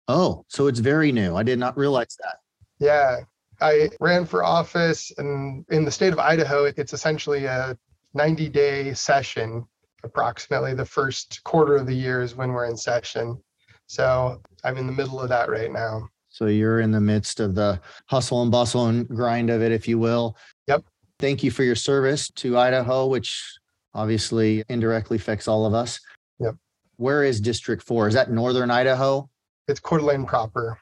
Oh, 0.09 0.45
so 0.49 0.67
it's 0.67 0.79
very 0.79 1.13
new. 1.13 1.37
I 1.37 1.43
did 1.43 1.59
not 1.59 1.77
realize 1.77 2.17
that. 2.23 2.37
Yeah. 2.79 3.21
I 3.61 3.89
ran 4.01 4.27
for 4.27 4.45
office 4.45 5.11
and 5.17 5.65
in 5.71 5.85
the 5.85 5.91
state 5.91 6.13
of 6.13 6.19
Idaho, 6.19 6.65
it's 6.65 6.93
essentially 6.93 7.47
a 7.47 7.77
90 8.15 8.49
day 8.49 8.95
session 8.95 9.67
approximately 10.07 10.73
the 10.73 10.85
first 10.85 11.43
quarter 11.45 11.77
of 11.77 11.87
the 11.87 11.95
year 11.95 12.23
is 12.23 12.35
when 12.35 12.53
we're 12.53 12.67
in 12.67 12.77
session. 12.77 13.39
So 13.87 14.41
I'm 14.65 14.79
in 14.79 14.87
the 14.87 14.93
middle 14.93 15.21
of 15.21 15.29
that 15.29 15.51
right 15.51 15.71
now. 15.71 16.09
So 16.31 16.47
you're 16.47 16.81
in 16.81 16.91
the 16.91 17.01
midst 17.01 17.41
of 17.41 17.55
the 17.55 17.81
hustle 18.07 18.43
and 18.43 18.51
bustle 18.51 18.87
and 18.87 19.07
grind 19.09 19.51
of 19.51 19.63
it, 19.63 19.73
if 19.73 19.87
you 19.89 19.99
will. 19.99 20.37
Yep. 20.69 20.85
Thank 21.19 21.43
you 21.43 21.51
for 21.51 21.63
your 21.63 21.75
service 21.75 22.29
to 22.37 22.59
Idaho, 22.59 23.07
which 23.07 23.59
obviously 23.95 24.63
indirectly 24.69 25.17
affects 25.17 25.49
all 25.49 25.67
of 25.67 25.75
us. 25.75 26.01
Yep. 26.39 26.57
Where 26.97 27.25
is 27.25 27.41
District 27.41 27.83
4? 27.83 28.09
Is 28.09 28.15
that 28.15 28.31
northern 28.31 28.71
Idaho? 28.71 29.29
It's 29.69 29.81
Coeur 29.81 29.99
d'Alene 29.99 30.27
proper. 30.27 30.79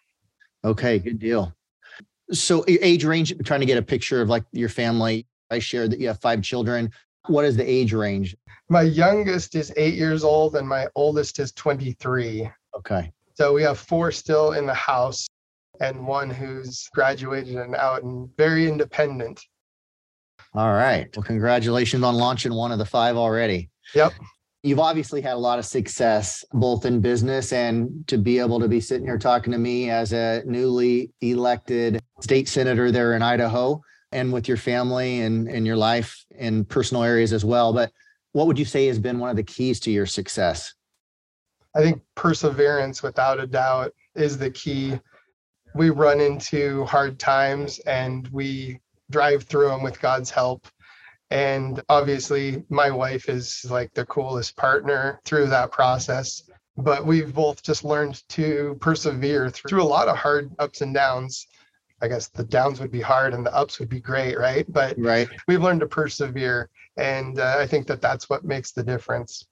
Okay, 0.64 0.98
good 0.98 1.18
deal. 1.18 1.54
So 2.32 2.64
age 2.66 3.04
range, 3.04 3.34
trying 3.44 3.60
to 3.60 3.66
get 3.66 3.78
a 3.78 3.82
picture 3.82 4.20
of 4.20 4.28
like 4.28 4.44
your 4.52 4.68
family. 4.68 5.26
I 5.50 5.58
shared 5.58 5.90
that 5.92 6.00
you 6.00 6.08
have 6.08 6.20
five 6.20 6.42
children. 6.42 6.90
What 7.26 7.44
is 7.44 7.56
the 7.56 7.68
age 7.68 7.92
range? 7.92 8.36
My 8.68 8.82
youngest 8.82 9.54
is 9.54 9.72
eight 9.76 9.94
years 9.94 10.24
old 10.24 10.56
and 10.56 10.68
my 10.68 10.86
oldest 10.94 11.38
is 11.38 11.52
23. 11.52 12.50
Okay. 12.76 13.12
So 13.34 13.52
we 13.52 13.62
have 13.62 13.78
four 13.78 14.12
still 14.12 14.52
in 14.52 14.66
the 14.66 14.74
house 14.74 15.26
and 15.80 16.06
one 16.06 16.30
who's 16.30 16.88
graduated 16.92 17.56
and 17.56 17.74
out 17.74 18.02
and 18.02 18.28
very 18.36 18.68
independent. 18.68 19.40
All 20.54 20.72
right. 20.72 21.08
Well, 21.16 21.24
congratulations 21.24 22.04
on 22.04 22.14
launching 22.14 22.54
one 22.54 22.72
of 22.72 22.78
the 22.78 22.84
five 22.84 23.16
already. 23.16 23.70
Yep. 23.94 24.12
You've 24.62 24.80
obviously 24.80 25.20
had 25.20 25.34
a 25.34 25.38
lot 25.38 25.58
of 25.58 25.66
success 25.66 26.44
both 26.52 26.86
in 26.86 27.00
business 27.00 27.52
and 27.52 28.06
to 28.06 28.16
be 28.16 28.38
able 28.38 28.60
to 28.60 28.68
be 28.68 28.80
sitting 28.80 29.06
here 29.06 29.18
talking 29.18 29.52
to 29.52 29.58
me 29.58 29.90
as 29.90 30.12
a 30.12 30.42
newly 30.46 31.12
elected 31.20 32.00
state 32.20 32.48
senator 32.48 32.90
there 32.90 33.14
in 33.14 33.20
Idaho 33.20 33.82
and 34.14 34.32
with 34.32 34.48
your 34.48 34.56
family 34.56 35.20
and, 35.20 35.48
and 35.48 35.66
your 35.66 35.76
life 35.76 36.24
and 36.38 36.66
personal 36.68 37.02
areas 37.02 37.32
as 37.32 37.44
well. 37.44 37.72
But 37.72 37.92
what 38.32 38.46
would 38.46 38.58
you 38.58 38.64
say 38.64 38.86
has 38.86 38.98
been 38.98 39.18
one 39.18 39.30
of 39.30 39.36
the 39.36 39.42
keys 39.42 39.80
to 39.80 39.90
your 39.90 40.06
success? 40.06 40.72
I 41.76 41.82
think 41.82 42.00
perseverance, 42.14 43.02
without 43.02 43.40
a 43.40 43.46
doubt, 43.46 43.92
is 44.14 44.38
the 44.38 44.50
key. 44.50 44.98
We 45.74 45.90
run 45.90 46.20
into 46.20 46.84
hard 46.84 47.18
times 47.18 47.80
and 47.80 48.28
we 48.28 48.80
drive 49.10 49.42
through 49.42 49.68
them 49.68 49.82
with 49.82 50.00
God's 50.00 50.30
help. 50.30 50.66
And 51.30 51.82
obviously, 51.88 52.64
my 52.68 52.90
wife 52.90 53.28
is 53.28 53.66
like 53.68 53.92
the 53.94 54.06
coolest 54.06 54.56
partner 54.56 55.20
through 55.24 55.46
that 55.48 55.72
process. 55.72 56.44
But 56.76 57.04
we've 57.06 57.34
both 57.34 57.62
just 57.62 57.84
learned 57.84 58.22
to 58.30 58.76
persevere 58.80 59.50
through 59.50 59.82
a 59.82 59.84
lot 59.84 60.08
of 60.08 60.16
hard 60.16 60.52
ups 60.60 60.80
and 60.80 60.94
downs. 60.94 61.46
I 62.02 62.08
guess 62.08 62.28
the 62.28 62.44
downs 62.44 62.80
would 62.80 62.90
be 62.90 63.00
hard 63.00 63.34
and 63.34 63.44
the 63.46 63.54
ups 63.54 63.78
would 63.78 63.88
be 63.88 64.00
great, 64.00 64.38
right? 64.38 64.70
But 64.70 64.94
right. 64.98 65.28
we've 65.48 65.62
learned 65.62 65.80
to 65.80 65.86
persevere. 65.86 66.68
And 66.96 67.38
uh, 67.38 67.56
I 67.58 67.66
think 67.66 67.86
that 67.86 68.00
that's 68.00 68.28
what 68.28 68.44
makes 68.44 68.72
the 68.72 68.82
difference. 68.82 69.46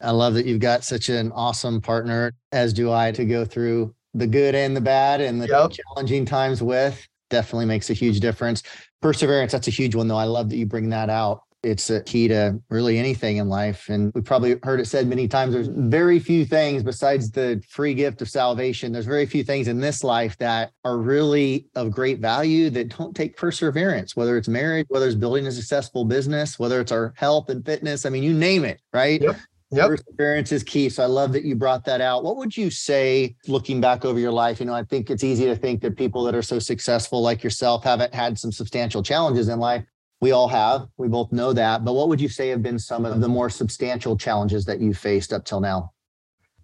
I 0.00 0.10
love 0.10 0.34
that 0.34 0.46
you've 0.46 0.60
got 0.60 0.84
such 0.84 1.08
an 1.08 1.32
awesome 1.32 1.80
partner, 1.80 2.34
as 2.52 2.72
do 2.72 2.92
I, 2.92 3.12
to 3.12 3.24
go 3.24 3.44
through 3.44 3.94
the 4.12 4.26
good 4.26 4.54
and 4.54 4.76
the 4.76 4.80
bad 4.80 5.20
and 5.20 5.40
the 5.40 5.48
yep. 5.48 5.70
challenging 5.70 6.24
times 6.24 6.62
with. 6.62 7.06
Definitely 7.30 7.66
makes 7.66 7.90
a 7.90 7.94
huge 7.94 8.20
difference. 8.20 8.62
Perseverance, 9.00 9.52
that's 9.52 9.68
a 9.68 9.72
huge 9.72 9.94
one, 9.94 10.08
though. 10.08 10.16
I 10.16 10.24
love 10.24 10.50
that 10.50 10.56
you 10.56 10.66
bring 10.66 10.90
that 10.90 11.10
out. 11.10 11.42
It's 11.64 11.90
a 11.90 12.02
key 12.02 12.28
to 12.28 12.60
really 12.68 12.98
anything 12.98 13.38
in 13.38 13.48
life. 13.48 13.88
And 13.88 14.12
we've 14.14 14.24
probably 14.24 14.56
heard 14.62 14.80
it 14.80 14.86
said 14.86 15.06
many 15.06 15.26
times 15.26 15.54
there's 15.54 15.68
very 15.68 16.18
few 16.18 16.44
things 16.44 16.82
besides 16.82 17.30
the 17.30 17.62
free 17.68 17.94
gift 17.94 18.22
of 18.22 18.28
salvation. 18.28 18.92
There's 18.92 19.06
very 19.06 19.26
few 19.26 19.42
things 19.44 19.68
in 19.68 19.80
this 19.80 20.04
life 20.04 20.36
that 20.38 20.72
are 20.84 20.98
really 20.98 21.66
of 21.74 21.90
great 21.90 22.20
value 22.20 22.70
that 22.70 22.96
don't 22.96 23.14
take 23.14 23.36
perseverance, 23.36 24.14
whether 24.16 24.36
it's 24.36 24.48
marriage, 24.48 24.86
whether 24.88 25.06
it's 25.06 25.14
building 25.14 25.46
a 25.46 25.52
successful 25.52 26.04
business, 26.04 26.58
whether 26.58 26.80
it's 26.80 26.92
our 26.92 27.14
health 27.16 27.48
and 27.48 27.64
fitness. 27.64 28.04
I 28.06 28.10
mean, 28.10 28.22
you 28.22 28.34
name 28.34 28.64
it, 28.64 28.80
right? 28.92 29.20
Yep. 29.20 29.36
Yep. 29.70 29.88
Perseverance 29.88 30.52
is 30.52 30.62
key. 30.62 30.88
So 30.88 31.02
I 31.02 31.06
love 31.06 31.32
that 31.32 31.44
you 31.44 31.56
brought 31.56 31.84
that 31.86 32.00
out. 32.00 32.22
What 32.22 32.36
would 32.36 32.56
you 32.56 32.70
say 32.70 33.34
looking 33.48 33.80
back 33.80 34.04
over 34.04 34.20
your 34.20 34.30
life? 34.30 34.60
You 34.60 34.66
know, 34.66 34.74
I 34.74 34.84
think 34.84 35.10
it's 35.10 35.24
easy 35.24 35.46
to 35.46 35.56
think 35.56 35.80
that 35.82 35.96
people 35.96 36.22
that 36.24 36.34
are 36.34 36.42
so 36.42 36.60
successful 36.60 37.22
like 37.22 37.42
yourself 37.42 37.82
haven't 37.82 38.14
had 38.14 38.38
some 38.38 38.52
substantial 38.52 39.02
challenges 39.02 39.48
in 39.48 39.58
life. 39.58 39.84
We 40.24 40.32
all 40.32 40.48
have. 40.48 40.88
We 40.96 41.08
both 41.08 41.32
know 41.32 41.52
that. 41.52 41.84
But 41.84 41.92
what 41.92 42.08
would 42.08 42.18
you 42.18 42.30
say 42.30 42.48
have 42.48 42.62
been 42.62 42.78
some 42.78 43.04
of 43.04 43.20
the 43.20 43.28
more 43.28 43.50
substantial 43.50 44.16
challenges 44.16 44.64
that 44.64 44.80
you 44.80 44.94
faced 44.94 45.34
up 45.34 45.44
till 45.44 45.60
now? 45.60 45.92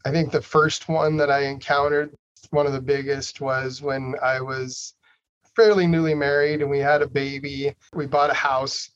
I 0.07 0.11
think 0.11 0.33
the 0.33 0.41
first 0.41 0.89
one 0.89 1.19
that 1.19 1.31
I 1.31 1.41
encountered, 1.43 2.17
one 2.53 2.67
of 2.67 2.73
the 2.73 2.81
biggest, 2.81 3.43
was 3.43 3.83
when 3.83 4.15
I 4.23 4.41
was 4.41 4.95
fairly 5.55 5.87
newly 5.87 6.15
married 6.15 6.63
and 6.63 6.71
we 6.71 6.79
had 6.79 7.03
a 7.03 7.07
baby. 7.07 7.75
We 7.93 8.07
bought 8.07 8.31
a 8.31 8.35
house 8.35 8.93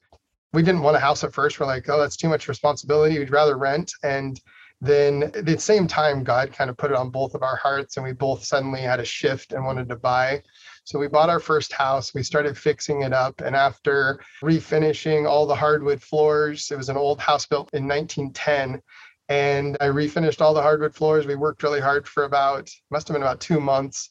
we 0.55 0.63
didn't 0.63 0.83
want 0.83 0.97
a 0.97 1.01
house 1.01 1.25
at 1.25 1.35
first. 1.35 1.61
We're 1.61 1.67
like, 1.67 1.91
oh, 1.91 2.01
that's 2.01 2.17
too 2.17 2.29
much 2.29 2.49
responsibility. 2.49 3.19
We'd 3.19 3.31
rather 3.31 3.59
rent. 3.59 3.93
And 4.03 4.41
then 4.81 5.25
at 5.25 5.45
the 5.45 5.59
same 5.59 5.87
time, 5.87 6.23
God 6.23 6.53
kind 6.53 6.71
of 6.71 6.77
put 6.77 6.91
it 6.91 6.97
on 6.97 7.11
both 7.11 7.35
of 7.35 7.43
our 7.43 7.57
hearts, 7.57 7.97
and 7.97 8.07
we 8.07 8.13
both 8.13 8.45
suddenly 8.45 8.81
had 8.81 9.01
a 9.01 9.05
shift 9.05 9.53
and 9.53 9.65
wanted 9.65 9.89
to 9.89 9.97
buy. 9.97 10.43
So 10.85 10.99
we 10.99 11.09
bought 11.09 11.31
our 11.31 11.41
first 11.41 11.73
house. 11.73 12.15
We 12.15 12.23
started 12.23 12.57
fixing 12.57 13.03
it 13.03 13.13
up. 13.13 13.41
And 13.41 13.57
after 13.57 14.21
refinishing 14.43 15.29
all 15.29 15.47
the 15.47 15.55
hardwood 15.55 16.03
floors, 16.03 16.71
it 16.71 16.77
was 16.77 16.89
an 16.89 16.97
old 16.97 17.21
house 17.21 17.47
built 17.47 17.71
in 17.73 17.89
1910. 17.89 18.81
And 19.29 19.77
I 19.81 19.87
refinished 19.87 20.41
all 20.41 20.55
the 20.55 20.63
hardwood 20.63 20.95
floors. 20.95 21.27
We 21.27 21.35
worked 21.35 21.63
really 21.63 21.81
hard 21.81 22.07
for 22.07 22.25
about, 22.25 22.71
must 22.91 23.09
have 23.09 23.15
been 23.15 23.23
about 23.23 23.41
two 23.41 23.61
months. 23.61 24.11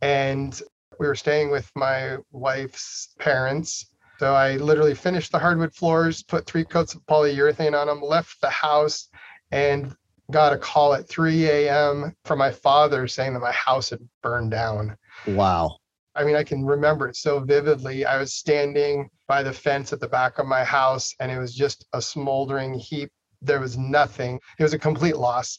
And 0.00 0.60
we 1.00 1.06
were 1.06 1.16
staying 1.16 1.50
with 1.50 1.70
my 1.74 2.18
wife's 2.30 3.14
parents 3.18 3.86
so 4.22 4.34
I 4.34 4.52
literally 4.52 4.94
finished 4.94 5.32
the 5.32 5.40
hardwood 5.40 5.74
floors, 5.74 6.22
put 6.22 6.46
three 6.46 6.64
coats 6.64 6.94
of 6.94 7.04
polyurethane 7.06 7.76
on 7.76 7.88
them, 7.88 8.00
left 8.00 8.40
the 8.40 8.50
house, 8.50 9.08
and 9.50 9.96
got 10.30 10.52
a 10.52 10.58
call 10.58 10.94
at 10.94 11.08
3 11.08 11.44
a.m. 11.46 12.14
from 12.24 12.38
my 12.38 12.52
father 12.52 13.08
saying 13.08 13.34
that 13.34 13.40
my 13.40 13.50
house 13.50 13.90
had 13.90 13.98
burned 14.22 14.52
down. 14.52 14.96
Wow. 15.26 15.78
I 16.14 16.24
mean, 16.24 16.36
I 16.36 16.44
can 16.44 16.64
remember 16.64 17.08
it 17.08 17.16
so 17.16 17.40
vividly. 17.40 18.04
I 18.04 18.18
was 18.18 18.34
standing 18.34 19.08
by 19.28 19.42
the 19.42 19.52
fence 19.52 19.92
at 19.92 20.00
the 20.00 20.08
back 20.08 20.38
of 20.38 20.46
my 20.46 20.62
house, 20.62 21.14
and 21.20 21.32
it 21.32 21.38
was 21.38 21.54
just 21.54 21.86
a 21.92 22.02
smoldering 22.02 22.74
heap. 22.74 23.10
There 23.40 23.60
was 23.60 23.78
nothing, 23.78 24.38
it 24.58 24.62
was 24.62 24.74
a 24.74 24.78
complete 24.78 25.16
loss. 25.16 25.58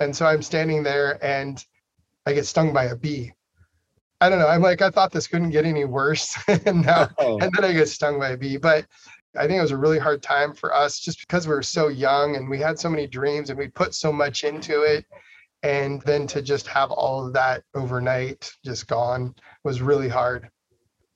And 0.00 0.14
so 0.14 0.26
I'm 0.26 0.42
standing 0.42 0.82
there 0.82 1.18
and 1.24 1.62
I 2.26 2.32
get 2.32 2.46
stung 2.46 2.72
by 2.72 2.84
a 2.84 2.96
bee. 2.96 3.32
I 4.20 4.28
don't 4.28 4.38
know. 4.38 4.48
I'm 4.48 4.62
like, 4.62 4.82
I 4.82 4.90
thought 4.90 5.12
this 5.12 5.26
couldn't 5.26 5.50
get 5.50 5.64
any 5.64 5.84
worse. 5.84 6.36
and 6.66 6.84
now, 6.84 7.08
oh. 7.18 7.38
and 7.38 7.52
then 7.52 7.64
I 7.64 7.72
get 7.72 7.88
stung 7.88 8.18
by 8.18 8.30
a 8.30 8.36
bee. 8.36 8.56
But 8.56 8.86
I 9.36 9.46
think 9.46 9.58
it 9.58 9.62
was 9.62 9.70
a 9.70 9.76
really 9.76 9.98
hard 9.98 10.22
time 10.22 10.54
for 10.54 10.74
us 10.74 10.98
just 10.98 11.20
because 11.20 11.46
we 11.46 11.54
were 11.54 11.62
so 11.62 11.88
young 11.88 12.36
and 12.36 12.48
we 12.48 12.58
had 12.58 12.78
so 12.78 12.88
many 12.88 13.06
dreams 13.06 13.50
and 13.50 13.58
we 13.58 13.68
put 13.68 13.94
so 13.94 14.12
much 14.12 14.44
into 14.44 14.82
it. 14.82 15.04
And 15.62 16.00
then 16.02 16.26
to 16.28 16.40
just 16.40 16.68
have 16.68 16.90
all 16.90 17.26
of 17.26 17.32
that 17.32 17.64
overnight 17.74 18.50
just 18.64 18.86
gone 18.86 19.34
was 19.68 19.82
really 19.82 20.08
hard. 20.08 20.48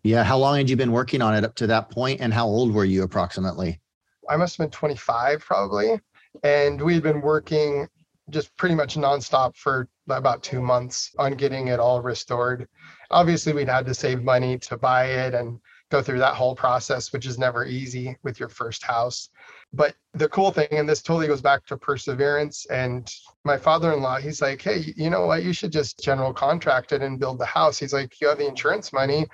Yeah. 0.02 0.24
How 0.24 0.36
long 0.36 0.58
had 0.58 0.68
you 0.68 0.76
been 0.76 0.92
working 0.92 1.22
on 1.22 1.34
it 1.34 1.42
up 1.42 1.54
to 1.56 1.66
that 1.68 1.90
point, 1.90 2.20
And 2.20 2.34
how 2.34 2.46
old 2.46 2.74
were 2.74 2.84
you 2.84 3.02
approximately? 3.02 3.80
I 4.28 4.36
must 4.36 4.58
have 4.58 4.66
been 4.66 4.70
25 4.70 5.40
probably. 5.40 5.98
And 6.44 6.80
we 6.80 6.94
had 6.94 7.02
been 7.02 7.22
working 7.22 7.88
just 8.28 8.54
pretty 8.58 8.74
much 8.74 8.96
nonstop 8.96 9.56
for 9.56 9.88
about 10.08 10.42
two 10.42 10.60
months 10.60 11.14
on 11.18 11.32
getting 11.32 11.68
it 11.68 11.80
all 11.80 12.02
restored. 12.02 12.68
Obviously, 13.10 13.54
we'd 13.54 13.68
had 13.68 13.86
to 13.86 13.94
save 13.94 14.22
money 14.22 14.58
to 14.58 14.76
buy 14.76 15.06
it 15.06 15.34
and 15.34 15.58
go 15.92 16.02
through 16.02 16.18
that 16.18 16.34
whole 16.34 16.56
process, 16.56 17.12
which 17.12 17.26
is 17.26 17.38
never 17.38 17.64
easy 17.66 18.16
with 18.24 18.40
your 18.40 18.48
first 18.48 18.82
house. 18.82 19.28
But 19.74 19.94
the 20.14 20.28
cool 20.30 20.50
thing, 20.50 20.68
and 20.72 20.88
this 20.88 21.02
totally 21.02 21.26
goes 21.26 21.42
back 21.42 21.64
to 21.66 21.76
perseverance. 21.76 22.66
And 22.66 23.08
my 23.44 23.58
father 23.58 23.92
in 23.92 24.00
law, 24.00 24.16
he's 24.16 24.42
like, 24.42 24.60
hey, 24.60 24.92
you 24.96 25.10
know 25.10 25.26
what? 25.26 25.44
You 25.44 25.52
should 25.52 25.70
just 25.70 26.00
general 26.00 26.32
contract 26.32 26.92
it 26.92 27.02
and 27.02 27.20
build 27.20 27.38
the 27.38 27.46
house. 27.46 27.78
He's 27.78 27.92
like, 27.92 28.20
you 28.20 28.28
have 28.28 28.38
the 28.38 28.48
insurance 28.48 28.92
money. 28.92 29.26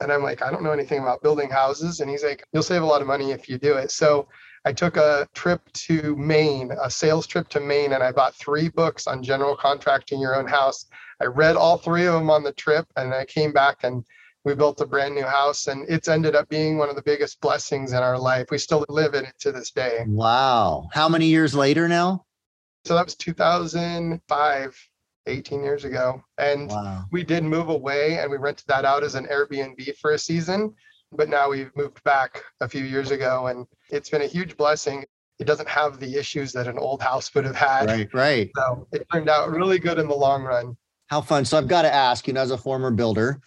And 0.00 0.12
I'm 0.12 0.22
like, 0.22 0.42
I 0.42 0.50
don't 0.50 0.64
know 0.64 0.72
anything 0.72 1.00
about 1.00 1.22
building 1.22 1.48
houses. 1.48 2.00
And 2.00 2.10
he's 2.10 2.24
like, 2.24 2.44
you'll 2.52 2.64
save 2.64 2.82
a 2.82 2.86
lot 2.86 3.00
of 3.00 3.06
money 3.06 3.30
if 3.30 3.48
you 3.48 3.56
do 3.56 3.74
it. 3.74 3.92
So 3.92 4.26
I 4.64 4.72
took 4.72 4.96
a 4.96 5.28
trip 5.34 5.60
to 5.72 6.16
Maine, 6.16 6.72
a 6.82 6.90
sales 6.90 7.26
trip 7.26 7.48
to 7.50 7.60
Maine, 7.60 7.92
and 7.92 8.02
I 8.02 8.10
bought 8.10 8.34
three 8.34 8.68
books 8.68 9.06
on 9.06 9.22
general 9.22 9.56
contracting 9.56 10.20
your 10.20 10.36
own 10.36 10.46
house. 10.46 10.86
I 11.20 11.26
read 11.26 11.56
all 11.56 11.78
three 11.78 12.06
of 12.06 12.14
them 12.14 12.30
on 12.30 12.42
the 12.42 12.52
trip, 12.52 12.86
and 12.96 13.14
I 13.14 13.24
came 13.24 13.52
back 13.52 13.84
and 13.84 14.04
we 14.44 14.54
built 14.54 14.80
a 14.80 14.86
brand 14.86 15.14
new 15.14 15.24
house, 15.24 15.68
and 15.68 15.88
it's 15.88 16.08
ended 16.08 16.34
up 16.34 16.48
being 16.48 16.78
one 16.78 16.88
of 16.88 16.96
the 16.96 17.02
biggest 17.02 17.40
blessings 17.40 17.92
in 17.92 17.98
our 17.98 18.18
life. 18.18 18.46
We 18.50 18.58
still 18.58 18.84
live 18.88 19.14
in 19.14 19.24
it 19.24 19.34
to 19.40 19.52
this 19.52 19.70
day. 19.70 20.04
Wow. 20.06 20.88
How 20.92 21.08
many 21.08 21.26
years 21.26 21.54
later 21.54 21.88
now? 21.88 22.24
So 22.84 22.94
that 22.94 23.04
was 23.04 23.16
2005. 23.16 24.88
18 25.28 25.62
years 25.62 25.84
ago. 25.84 26.20
And 26.38 26.68
wow. 26.68 27.04
we 27.12 27.22
did 27.22 27.44
move 27.44 27.68
away 27.68 28.18
and 28.18 28.28
we 28.28 28.38
rented 28.38 28.66
that 28.66 28.84
out 28.84 29.04
as 29.04 29.14
an 29.14 29.26
Airbnb 29.26 29.96
for 29.98 30.14
a 30.14 30.18
season 30.18 30.74
but 31.16 31.28
now 31.28 31.50
we've 31.50 31.74
moved 31.76 32.02
back 32.04 32.42
a 32.60 32.68
few 32.68 32.84
years 32.84 33.10
ago 33.10 33.46
and 33.48 33.66
it's 33.90 34.10
been 34.10 34.22
a 34.22 34.26
huge 34.26 34.56
blessing 34.56 35.04
it 35.38 35.44
doesn't 35.44 35.68
have 35.68 35.98
the 35.98 36.16
issues 36.16 36.52
that 36.52 36.66
an 36.66 36.78
old 36.78 37.02
house 37.02 37.34
would 37.34 37.44
have 37.44 37.56
had 37.56 37.86
right 37.86 38.08
right 38.14 38.50
so 38.56 38.86
it 38.92 39.06
turned 39.12 39.28
out 39.28 39.50
really 39.50 39.78
good 39.78 39.98
in 39.98 40.08
the 40.08 40.14
long 40.14 40.42
run 40.42 40.76
how 41.08 41.20
fun 41.20 41.44
so 41.44 41.58
i've 41.58 41.68
got 41.68 41.82
to 41.82 41.92
ask 41.92 42.26
you 42.26 42.32
know 42.32 42.40
as 42.40 42.50
a 42.50 42.58
former 42.58 42.90
builder 42.90 43.40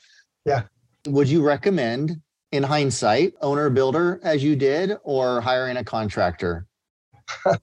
yeah 0.45 0.63
would 1.07 1.29
you 1.29 1.43
recommend 1.43 2.21
in 2.51 2.63
hindsight 2.63 3.33
owner 3.41 3.69
builder 3.69 4.19
as 4.23 4.43
you 4.43 4.55
did 4.55 4.97
or 5.03 5.41
hiring 5.41 5.77
a 5.77 5.83
contractor? 5.83 6.65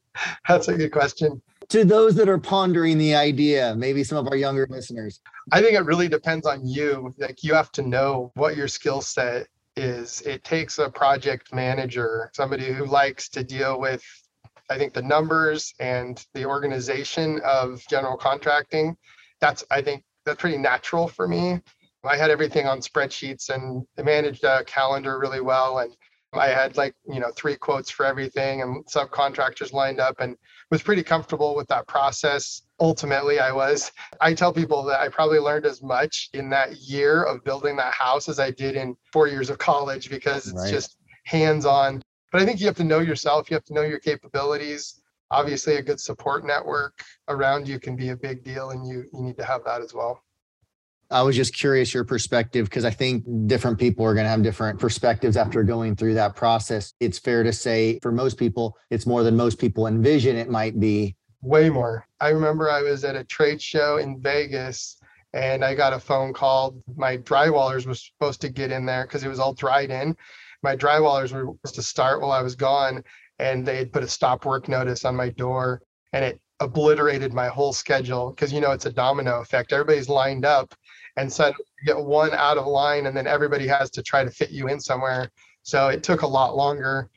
That's 0.49 0.69
a 0.69 0.75
good 0.75 0.93
question. 0.93 1.43
To 1.69 1.85
those 1.85 2.15
that 2.17 2.29
are 2.29 2.39
pondering 2.39 2.99
the 2.99 3.15
idea 3.15 3.75
maybe 3.77 4.05
some 4.05 4.19
of 4.19 4.29
our 4.29 4.37
younger 4.37 4.67
listeners. 4.69 5.21
I 5.53 5.63
think 5.63 5.75
it 5.75 5.85
really 5.85 6.09
depends 6.09 6.47
on 6.47 6.67
you. 6.67 7.15
Like 7.19 7.43
you 7.43 7.55
have 7.55 7.73
to 7.73 7.83
know 7.83 8.31
what 8.35 8.57
your 8.57 8.69
skill 8.69 9.01
set 9.01 9.47
is. 9.77 10.21
It 10.23 10.45
takes 10.45 10.79
a 10.79 10.91
project 10.91 11.55
manager, 11.55 12.31
somebody 12.35 12.73
who 12.73 12.85
likes 12.85 13.29
to 13.31 13.43
deal 13.43 13.81
with, 13.81 14.03
I 14.69 14.77
think, 14.77 14.93
the 14.93 15.03
numbers 15.03 15.73
and 15.81 16.25
the 16.35 16.45
organization 16.45 17.41
of 17.45 17.83
general 17.89 18.17
contracting. 18.17 18.97
That's, 19.41 19.65
I 19.71 19.81
think, 19.81 20.05
that's 20.25 20.41
pretty 20.41 20.59
natural 20.59 21.09
for 21.09 21.27
me. 21.27 21.61
I 22.05 22.17
had 22.17 22.31
everything 22.31 22.67
on 22.67 22.81
spreadsheets 22.81 23.49
and 23.49 23.87
managed 24.05 24.45
a 24.45 24.65
calendar 24.65 25.19
really 25.19 25.41
well. 25.41 25.79
And 25.79 25.95
I 26.33 26.49
had 26.49 26.77
like, 26.77 26.95
you 27.07 27.21
know, 27.21 27.31
three 27.37 27.57
quotes 27.57 27.91
for 27.91 28.07
everything 28.07 28.63
and 28.63 28.85
subcontractors 28.87 29.73
lined 29.73 30.01
up 30.01 30.21
and 30.21 30.37
was 30.71 30.83
pretty 30.83 31.03
comfortable 31.03 31.55
with 31.55 31.69
that 31.69 31.87
process. 31.87 32.63
Ultimately, 32.81 33.39
I 33.39 33.53
was. 33.53 33.93
I 34.21 34.33
tell 34.35 34.53
people 34.53 34.83
that 34.85 35.01
I 35.01 35.09
probably 35.09 35.39
learned 35.39 35.67
as 35.67 35.83
much 35.83 36.31
in 36.33 36.49
that 36.51 36.77
year 36.79 37.23
of 37.23 37.45
building 37.45 37.77
that 37.77 37.93
house 37.93 38.29
as 38.29 38.41
I 38.41 38.51
did 38.51 38.77
in 38.77 38.97
four 39.13 39.29
years 39.29 39.51
of 39.51 39.59
college 39.59 40.11
because 40.11 40.49
it's 40.49 40.63
right. 40.63 40.71
just 40.71 40.97
hands 41.25 41.67
on. 41.67 42.03
But 42.33 42.41
I 42.41 42.47
think 42.47 42.61
you 42.61 42.67
have 42.67 42.77
to 42.77 42.85
know 42.85 43.01
yourself, 43.01 43.51
you 43.51 43.55
have 43.55 43.65
to 43.65 43.75
know 43.75 43.83
your 43.83 44.01
capabilities. 44.01 45.03
Obviously, 45.31 45.77
a 45.77 45.83
good 45.83 46.01
support 46.01 46.45
network 46.45 47.05
around 47.29 47.69
you 47.69 47.79
can 47.79 47.95
be 47.95 48.09
a 48.09 48.17
big 48.17 48.43
deal, 48.43 48.71
and 48.71 48.87
you, 48.87 49.05
you 49.13 49.23
need 49.23 49.37
to 49.37 49.45
have 49.45 49.65
that 49.65 49.83
as 49.83 49.95
well. 49.95 50.23
I 51.13 51.23
was 51.23 51.37
just 51.37 51.55
curious 51.55 51.93
your 51.93 52.05
perspective 52.05 52.65
because 52.65 52.87
I 52.87 52.91
think 52.91 53.25
different 53.47 53.79
people 53.79 54.05
are 54.07 54.15
going 54.15 54.25
to 54.25 54.31
have 54.31 54.43
different 54.43 54.81
perspectives 54.81 55.37
after 55.37 55.63
going 55.63 55.95
through 55.95 56.15
that 56.15 56.35
process. 56.35 56.95
It's 57.01 57.19
fair 57.19 57.43
to 57.43 57.53
say 57.53 57.99
for 58.01 58.11
most 58.11 58.39
people, 58.39 58.77
it's 58.91 59.07
more 59.07 59.23
than 59.23 59.37
most 59.37 59.59
people 59.59 59.87
envision 59.87 60.37
it 60.37 60.49
might 60.49 60.81
be. 60.81 61.15
Way 61.43 61.69
more. 61.69 62.07
I 62.21 62.31
remember 62.31 62.71
I 62.71 62.83
was 62.83 63.05
at 63.05 63.15
a 63.15 63.25
trade 63.25 63.61
show 63.61 63.99
in 63.99 64.21
Vegas 64.23 64.99
and 65.35 65.65
I 65.65 65.75
got 65.75 65.93
a 65.93 65.99
phone 65.99 66.33
call. 66.33 66.77
My 66.97 67.19
drywallers 67.19 67.87
were 67.87 67.95
supposed 67.95 68.41
to 68.41 68.49
get 68.49 68.73
in 68.73 68.87
there 68.87 69.05
because 69.05 69.23
it 69.23 69.29
was 69.29 69.39
all 69.39 69.53
dried 69.53 69.91
in. 69.91 70.17
My 70.63 70.77
drywallers 70.77 71.33
were 71.33 71.53
supposed 71.53 71.75
to 71.75 71.83
start 71.83 72.23
while 72.23 72.33
I 72.33 72.43
was 72.43 72.55
gone 72.55 73.05
and 73.39 73.67
they 73.67 73.77
had 73.77 73.93
put 73.93 74.03
a 74.03 74.09
stop 74.09 74.47
work 74.47 74.67
notice 74.67 75.05
on 75.05 75.15
my 75.17 75.29
door 75.29 75.83
and 76.15 76.25
it 76.25 76.41
obliterated 76.61 77.33
my 77.35 77.49
whole 77.49 77.73
schedule 77.73 78.31
because 78.31 78.53
you 78.53 78.61
know 78.61 78.71
it's 78.71 78.87
a 78.87 78.93
domino 78.93 79.41
effect. 79.41 79.73
Everybody's 79.73 80.09
lined 80.09 80.45
up 80.45 80.75
and 81.17 81.33
said 81.33 81.55
get 81.85 81.99
one 81.99 82.33
out 82.33 82.59
of 82.59 82.67
line 82.67 83.07
and 83.07 83.17
then 83.17 83.27
everybody 83.27 83.67
has 83.67 83.91
to 83.91 84.03
try 84.03 84.25
to 84.25 84.31
fit 84.31 84.51
you 84.51 84.69
in 84.69 84.81
somewhere 84.81 85.31
so 85.63 85.89
it 85.89 86.03
took 86.03 86.23
a 86.23 86.27
lot 86.27 86.57
longer 86.57 87.09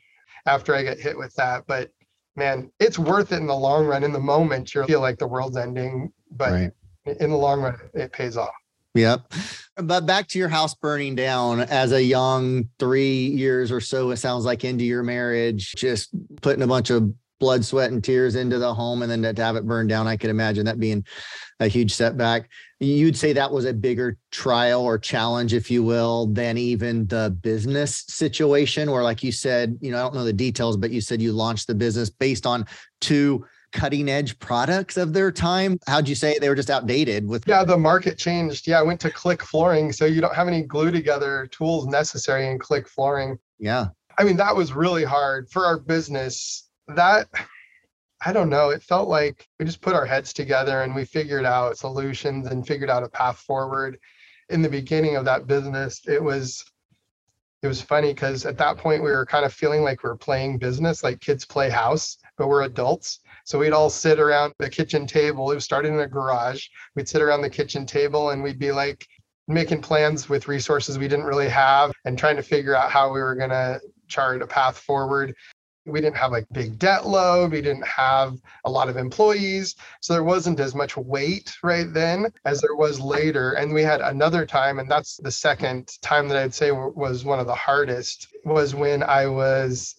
after 0.46 0.74
i 0.74 0.82
get 0.82 0.98
hit 0.98 1.16
with 1.16 1.34
that 1.34 1.64
but 1.66 1.90
man 2.36 2.70
it's 2.80 2.98
worth 2.98 3.32
it 3.32 3.36
in 3.36 3.46
the 3.46 3.54
long 3.54 3.86
run 3.86 4.04
in 4.04 4.12
the 4.12 4.18
moment 4.20 4.74
you 4.74 4.84
feel 4.84 5.00
like 5.00 5.18
the 5.18 5.26
world's 5.26 5.56
ending 5.56 6.12
but 6.32 6.52
right. 6.52 6.72
in 7.20 7.30
the 7.30 7.36
long 7.36 7.60
run 7.60 7.76
it 7.94 8.12
pays 8.12 8.36
off 8.36 8.52
Yep. 8.96 9.32
But 9.76 10.06
back 10.06 10.26
to 10.28 10.38
your 10.38 10.48
house 10.48 10.74
burning 10.74 11.14
down 11.14 11.60
as 11.60 11.92
a 11.92 12.02
young 12.02 12.70
three 12.78 13.26
years 13.26 13.70
or 13.70 13.80
so, 13.80 14.10
it 14.10 14.16
sounds 14.16 14.46
like 14.46 14.64
into 14.64 14.84
your 14.84 15.02
marriage, 15.02 15.74
just 15.76 16.08
putting 16.40 16.62
a 16.62 16.66
bunch 16.66 16.88
of 16.88 17.12
blood, 17.38 17.64
sweat, 17.64 17.92
and 17.92 18.02
tears 18.02 18.34
into 18.34 18.58
the 18.58 18.72
home 18.72 19.02
and 19.02 19.10
then 19.10 19.34
to 19.34 19.42
have 19.42 19.56
it 19.56 19.66
burned 19.66 19.90
down. 19.90 20.06
I 20.06 20.16
could 20.16 20.30
imagine 20.30 20.64
that 20.66 20.80
being 20.80 21.04
a 21.60 21.68
huge 21.68 21.92
setback. 21.92 22.48
You'd 22.78 23.16
say 23.16 23.32
that 23.32 23.50
was 23.50 23.64
a 23.64 23.72
bigger 23.72 24.18
trial 24.30 24.82
or 24.82 24.98
challenge, 24.98 25.54
if 25.54 25.70
you 25.70 25.82
will, 25.82 26.26
than 26.26 26.58
even 26.58 27.06
the 27.06 27.34
business 27.40 28.04
situation, 28.08 28.90
where, 28.90 29.02
like 29.02 29.22
you 29.22 29.32
said, 29.32 29.78
you 29.80 29.90
know, 29.90 29.98
I 29.98 30.02
don't 30.02 30.14
know 30.14 30.24
the 30.24 30.32
details, 30.32 30.76
but 30.76 30.90
you 30.90 31.00
said 31.00 31.22
you 31.22 31.32
launched 31.32 31.68
the 31.68 31.74
business 31.74 32.10
based 32.10 32.46
on 32.46 32.66
two 33.00 33.46
cutting 33.72 34.08
edge 34.08 34.38
products 34.38 34.96
of 34.96 35.12
their 35.12 35.32
time. 35.32 35.78
How'd 35.86 36.08
you 36.08 36.14
say 36.14 36.38
they 36.38 36.48
were 36.48 36.54
just 36.54 36.70
outdated 36.70 37.26
with? 37.26 37.44
Yeah, 37.46 37.64
the 37.64 37.78
market 37.78 38.18
changed. 38.18 38.66
Yeah, 38.66 38.80
I 38.80 38.82
went 38.82 39.00
to 39.00 39.10
click 39.10 39.42
flooring. 39.42 39.92
So 39.92 40.04
you 40.04 40.20
don't 40.20 40.34
have 40.34 40.48
any 40.48 40.62
glue 40.62 40.90
together 40.90 41.48
tools 41.50 41.86
necessary 41.86 42.48
in 42.48 42.58
click 42.58 42.88
flooring. 42.88 43.38
Yeah. 43.58 43.86
I 44.18 44.24
mean, 44.24 44.36
that 44.36 44.54
was 44.54 44.72
really 44.72 45.04
hard 45.04 45.50
for 45.50 45.66
our 45.66 45.78
business. 45.78 46.68
That 46.88 47.28
I 48.24 48.32
don't 48.32 48.48
know. 48.48 48.70
It 48.70 48.82
felt 48.82 49.08
like 49.08 49.46
we 49.58 49.66
just 49.66 49.82
put 49.82 49.94
our 49.94 50.06
heads 50.06 50.32
together 50.32 50.82
and 50.82 50.94
we 50.94 51.04
figured 51.04 51.44
out 51.44 51.76
solutions 51.76 52.46
and 52.46 52.66
figured 52.66 52.90
out 52.90 53.02
a 53.02 53.08
path 53.08 53.38
forward. 53.38 53.98
In 54.48 54.62
the 54.62 54.68
beginning 54.68 55.16
of 55.16 55.24
that 55.26 55.46
business, 55.46 56.00
it 56.06 56.22
was 56.22 56.64
it 57.62 57.68
was 57.68 57.82
funny 57.82 58.14
because 58.14 58.46
at 58.46 58.58
that 58.58 58.76
point 58.76 59.02
we 59.02 59.10
were 59.10 59.26
kind 59.26 59.44
of 59.44 59.52
feeling 59.52 59.82
like 59.82 60.02
we 60.02 60.10
are 60.10 60.16
playing 60.16 60.58
business, 60.58 61.02
like 61.02 61.20
kids 61.20 61.44
play 61.44 61.68
house, 61.68 62.18
but 62.36 62.48
we're 62.48 62.62
adults. 62.62 63.20
So 63.44 63.58
we'd 63.58 63.72
all 63.72 63.90
sit 63.90 64.20
around 64.20 64.52
the 64.58 64.70
kitchen 64.70 65.06
table. 65.06 65.50
It 65.50 65.56
was 65.56 65.64
started 65.64 65.88
in 65.88 66.00
a 66.00 66.06
garage. 66.06 66.66
We'd 66.94 67.08
sit 67.08 67.22
around 67.22 67.42
the 67.42 67.50
kitchen 67.50 67.86
table 67.86 68.30
and 68.30 68.42
we'd 68.42 68.58
be 68.58 68.72
like 68.72 69.06
making 69.48 69.80
plans 69.80 70.28
with 70.28 70.48
resources 70.48 70.98
we 70.98 71.08
didn't 71.08 71.24
really 71.24 71.48
have 71.48 71.92
and 72.04 72.18
trying 72.18 72.36
to 72.36 72.42
figure 72.42 72.74
out 72.74 72.90
how 72.90 73.12
we 73.12 73.20
were 73.20 73.34
going 73.34 73.50
to 73.50 73.80
chart 74.08 74.42
a 74.42 74.46
path 74.46 74.78
forward 74.78 75.34
we 75.86 76.00
didn't 76.00 76.16
have 76.16 76.32
like 76.32 76.46
big 76.52 76.78
debt 76.78 77.06
load 77.06 77.52
we 77.52 77.62
didn't 77.62 77.86
have 77.86 78.38
a 78.64 78.70
lot 78.70 78.88
of 78.88 78.96
employees 78.96 79.76
so 80.00 80.12
there 80.12 80.24
wasn't 80.24 80.60
as 80.60 80.74
much 80.74 80.96
weight 80.96 81.56
right 81.62 81.92
then 81.92 82.26
as 82.44 82.60
there 82.60 82.74
was 82.74 83.00
later 83.00 83.52
and 83.52 83.72
we 83.72 83.82
had 83.82 84.00
another 84.00 84.44
time 84.44 84.78
and 84.78 84.90
that's 84.90 85.16
the 85.18 85.30
second 85.30 85.90
time 86.02 86.28
that 86.28 86.36
i'd 86.38 86.54
say 86.54 86.70
was 86.72 87.24
one 87.24 87.40
of 87.40 87.46
the 87.46 87.54
hardest 87.54 88.28
was 88.44 88.74
when 88.74 89.02
i 89.02 89.26
was 89.26 89.94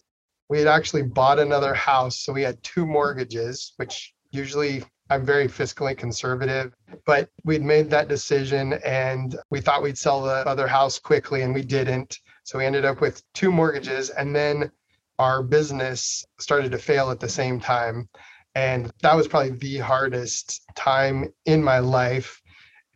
we 0.48 0.58
had 0.58 0.68
actually 0.68 1.02
bought 1.02 1.38
another 1.38 1.74
house 1.74 2.20
so 2.20 2.32
we 2.32 2.42
had 2.42 2.62
two 2.62 2.86
mortgages 2.86 3.72
which 3.76 4.14
usually 4.30 4.84
I'm 5.10 5.24
very 5.24 5.48
fiscally 5.48 5.96
conservative, 5.96 6.74
but 7.06 7.30
we'd 7.44 7.62
made 7.62 7.88
that 7.90 8.08
decision 8.08 8.74
and 8.84 9.36
we 9.50 9.60
thought 9.60 9.82
we'd 9.82 9.96
sell 9.96 10.22
the 10.22 10.46
other 10.46 10.66
house 10.66 10.98
quickly 10.98 11.42
and 11.42 11.54
we 11.54 11.62
didn't. 11.62 12.18
So 12.44 12.58
we 12.58 12.66
ended 12.66 12.84
up 12.84 13.00
with 13.00 13.22
two 13.32 13.50
mortgages. 13.50 14.10
And 14.10 14.36
then 14.36 14.70
our 15.18 15.42
business 15.42 16.24
started 16.38 16.72
to 16.72 16.78
fail 16.78 17.10
at 17.10 17.20
the 17.20 17.28
same 17.28 17.60
time. 17.60 18.08
And 18.54 18.90
that 19.02 19.14
was 19.14 19.28
probably 19.28 19.50
the 19.50 19.78
hardest 19.78 20.62
time 20.74 21.32
in 21.46 21.62
my 21.62 21.78
life. 21.78 22.40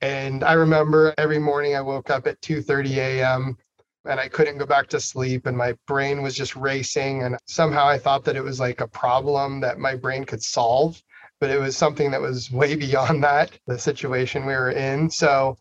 And 0.01 0.43
I 0.43 0.55
remember 0.55 1.15
every 1.19 1.39
morning 1.39 1.77
I 1.77 1.81
woke 1.81 2.11
up 2.11 2.27
at 2.27 2.41
2:30 2.41 2.97
a.m. 2.97 3.57
and 4.05 4.19
I 4.19 4.29
couldn't 4.29 4.59
go 4.59 4.67
back 4.67 4.89
to 4.89 5.01
sleep 5.01 5.47
and 5.47 5.57
my 5.57 5.77
brain 5.87 6.23
was 6.23 6.35
just 6.35 6.57
racing 6.57 7.23
and 7.23 7.37
somehow 7.47 7.87
I 7.87 7.99
thought 7.99 8.25
that 8.25 8.37
it 8.37 8.43
was 8.43 8.59
like 8.59 8.81
a 8.81 8.89
problem 8.89 9.61
that 9.61 9.79
my 9.79 9.95
brain 9.95 10.25
could 10.25 10.43
solve, 10.43 11.01
but 11.41 11.51
it 11.51 11.61
was 11.61 11.77
something 11.77 12.11
that 12.11 12.21
was 12.21 12.51
way 12.61 12.75
beyond 12.75 13.23
that, 13.23 13.53
the 13.67 13.79
situation 13.79 14.47
we 14.47 14.55
were 14.55 14.71
in. 14.71 15.09
So 15.11 15.57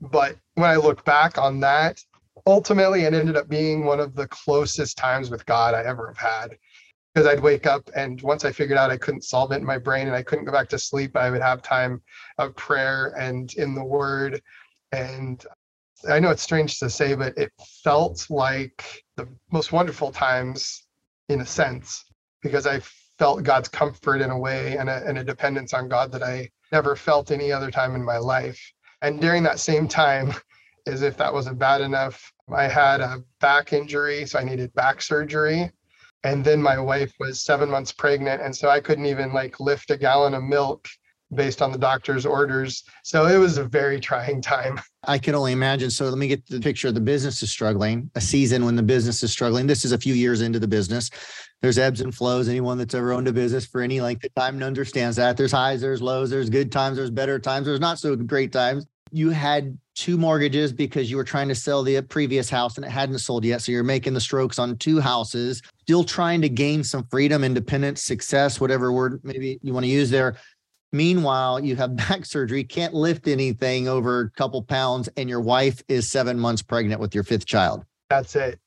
but 0.00 0.36
when 0.54 0.70
I 0.70 0.76
look 0.76 1.04
back 1.04 1.38
on 1.38 1.60
that, 1.60 2.02
ultimately 2.46 3.02
it 3.02 3.14
ended 3.14 3.36
up 3.36 3.48
being 3.48 3.84
one 3.84 4.00
of 4.00 4.14
the 4.14 4.28
closest 4.28 4.96
times 4.96 5.30
with 5.30 5.44
God 5.46 5.74
I 5.74 5.84
ever 5.84 6.08
have 6.08 6.18
had. 6.18 6.58
Because 7.14 7.26
I'd 7.26 7.40
wake 7.40 7.66
up 7.66 7.88
and 7.96 8.20
once 8.20 8.44
I 8.44 8.52
figured 8.52 8.78
out 8.78 8.90
I 8.90 8.98
couldn't 8.98 9.24
solve 9.24 9.50
it 9.52 9.56
in 9.56 9.64
my 9.64 9.78
brain 9.78 10.06
and 10.06 10.14
I 10.14 10.22
couldn't 10.22 10.44
go 10.44 10.52
back 10.52 10.68
to 10.68 10.78
sleep, 10.78 11.16
I 11.16 11.30
would 11.30 11.40
have 11.40 11.62
time 11.62 12.02
of 12.36 12.54
prayer 12.56 13.14
and 13.18 13.52
in 13.54 13.74
the 13.74 13.84
word. 13.84 14.42
And 14.92 15.44
I 16.10 16.20
know 16.20 16.30
it's 16.30 16.42
strange 16.42 16.78
to 16.80 16.90
say, 16.90 17.14
but 17.14 17.36
it 17.38 17.52
felt 17.82 18.26
like 18.28 19.02
the 19.16 19.26
most 19.50 19.72
wonderful 19.72 20.12
times 20.12 20.84
in 21.30 21.40
a 21.40 21.46
sense, 21.46 22.04
because 22.42 22.66
I 22.66 22.80
felt 23.18 23.42
God's 23.42 23.68
comfort 23.68 24.20
in 24.20 24.30
a 24.30 24.38
way 24.38 24.76
and 24.76 24.90
a, 24.90 25.02
and 25.06 25.16
a 25.16 25.24
dependence 25.24 25.72
on 25.72 25.88
God 25.88 26.12
that 26.12 26.22
I 26.22 26.50
never 26.70 26.96
felt 26.96 27.30
any 27.30 27.50
other 27.50 27.70
time 27.70 27.94
in 27.94 28.04
my 28.04 28.18
life. 28.18 28.60
And 29.00 29.20
during 29.20 29.42
that 29.44 29.58
same 29.58 29.88
time, 29.88 30.34
as 30.86 31.02
if 31.02 31.16
that 31.16 31.32
wasn't 31.32 31.58
bad 31.58 31.80
enough, 31.80 32.32
I 32.54 32.64
had 32.64 33.00
a 33.00 33.22
back 33.40 33.72
injury, 33.72 34.26
so 34.26 34.38
I 34.38 34.44
needed 34.44 34.72
back 34.74 35.02
surgery. 35.02 35.70
And 36.24 36.44
then 36.44 36.60
my 36.60 36.78
wife 36.78 37.12
was 37.20 37.42
seven 37.42 37.70
months 37.70 37.92
pregnant. 37.92 38.42
And 38.42 38.54
so 38.54 38.68
I 38.68 38.80
couldn't 38.80 39.06
even 39.06 39.32
like 39.32 39.60
lift 39.60 39.90
a 39.90 39.96
gallon 39.96 40.34
of 40.34 40.42
milk 40.42 40.88
based 41.34 41.60
on 41.60 41.72
the 41.72 41.78
doctor's 41.78 42.24
orders. 42.24 42.84
So 43.02 43.26
it 43.26 43.36
was 43.36 43.58
a 43.58 43.64
very 43.64 44.00
trying 44.00 44.40
time. 44.40 44.80
I 45.04 45.18
can 45.18 45.34
only 45.34 45.52
imagine. 45.52 45.90
So 45.90 46.08
let 46.08 46.18
me 46.18 46.28
get 46.28 46.46
the 46.46 46.60
picture. 46.60 46.90
The 46.92 47.00
business 47.00 47.42
is 47.42 47.50
struggling, 47.50 48.10
a 48.14 48.20
season 48.20 48.64
when 48.64 48.76
the 48.76 48.82
business 48.82 49.22
is 49.22 49.32
struggling. 49.32 49.66
This 49.66 49.84
is 49.84 49.92
a 49.92 49.98
few 49.98 50.14
years 50.14 50.40
into 50.40 50.58
the 50.58 50.68
business. 50.68 51.10
There's 51.62 51.78
ebbs 51.78 52.00
and 52.00 52.14
flows. 52.14 52.48
Anyone 52.48 52.78
that's 52.78 52.94
ever 52.94 53.12
owned 53.12 53.28
a 53.28 53.32
business 53.32 53.66
for 53.66 53.80
any 53.80 54.00
length 54.00 54.24
of 54.24 54.34
time 54.34 54.62
understands 54.62 55.16
that. 55.16 55.36
There's 55.36 55.52
highs, 55.52 55.80
there's 55.80 56.02
lows, 56.02 56.30
there's 56.30 56.50
good 56.50 56.70
times, 56.70 56.96
there's 56.96 57.10
better 57.10 57.38
times, 57.38 57.66
there's 57.66 57.80
not 57.80 57.98
so 57.98 58.14
great 58.16 58.52
times. 58.52 58.86
You 59.12 59.30
had 59.30 59.78
two 59.94 60.16
mortgages 60.18 60.72
because 60.72 61.10
you 61.10 61.16
were 61.16 61.24
trying 61.24 61.48
to 61.48 61.54
sell 61.54 61.82
the 61.82 62.00
previous 62.02 62.50
house 62.50 62.76
and 62.76 62.84
it 62.84 62.90
hadn't 62.90 63.18
sold 63.18 63.44
yet. 63.44 63.62
So 63.62 63.72
you're 63.72 63.82
making 63.82 64.14
the 64.14 64.20
strokes 64.20 64.58
on 64.58 64.76
two 64.76 65.00
houses, 65.00 65.62
still 65.80 66.04
trying 66.04 66.42
to 66.42 66.48
gain 66.48 66.84
some 66.84 67.04
freedom, 67.10 67.42
independence, 67.42 68.02
success, 68.02 68.60
whatever 68.60 68.92
word 68.92 69.20
maybe 69.22 69.58
you 69.62 69.72
want 69.72 69.84
to 69.84 69.90
use 69.90 70.10
there. 70.10 70.36
Meanwhile, 70.92 71.64
you 71.64 71.76
have 71.76 71.96
back 72.08 72.24
surgery, 72.24 72.64
can't 72.64 72.94
lift 72.94 73.26
anything 73.28 73.88
over 73.88 74.20
a 74.20 74.30
couple 74.30 74.62
pounds, 74.62 75.08
and 75.16 75.28
your 75.28 75.40
wife 75.40 75.82
is 75.88 76.10
seven 76.10 76.38
months 76.38 76.62
pregnant 76.62 77.00
with 77.00 77.14
your 77.14 77.24
fifth 77.24 77.46
child. 77.46 77.84
That's 78.10 78.36
it. 78.36 78.60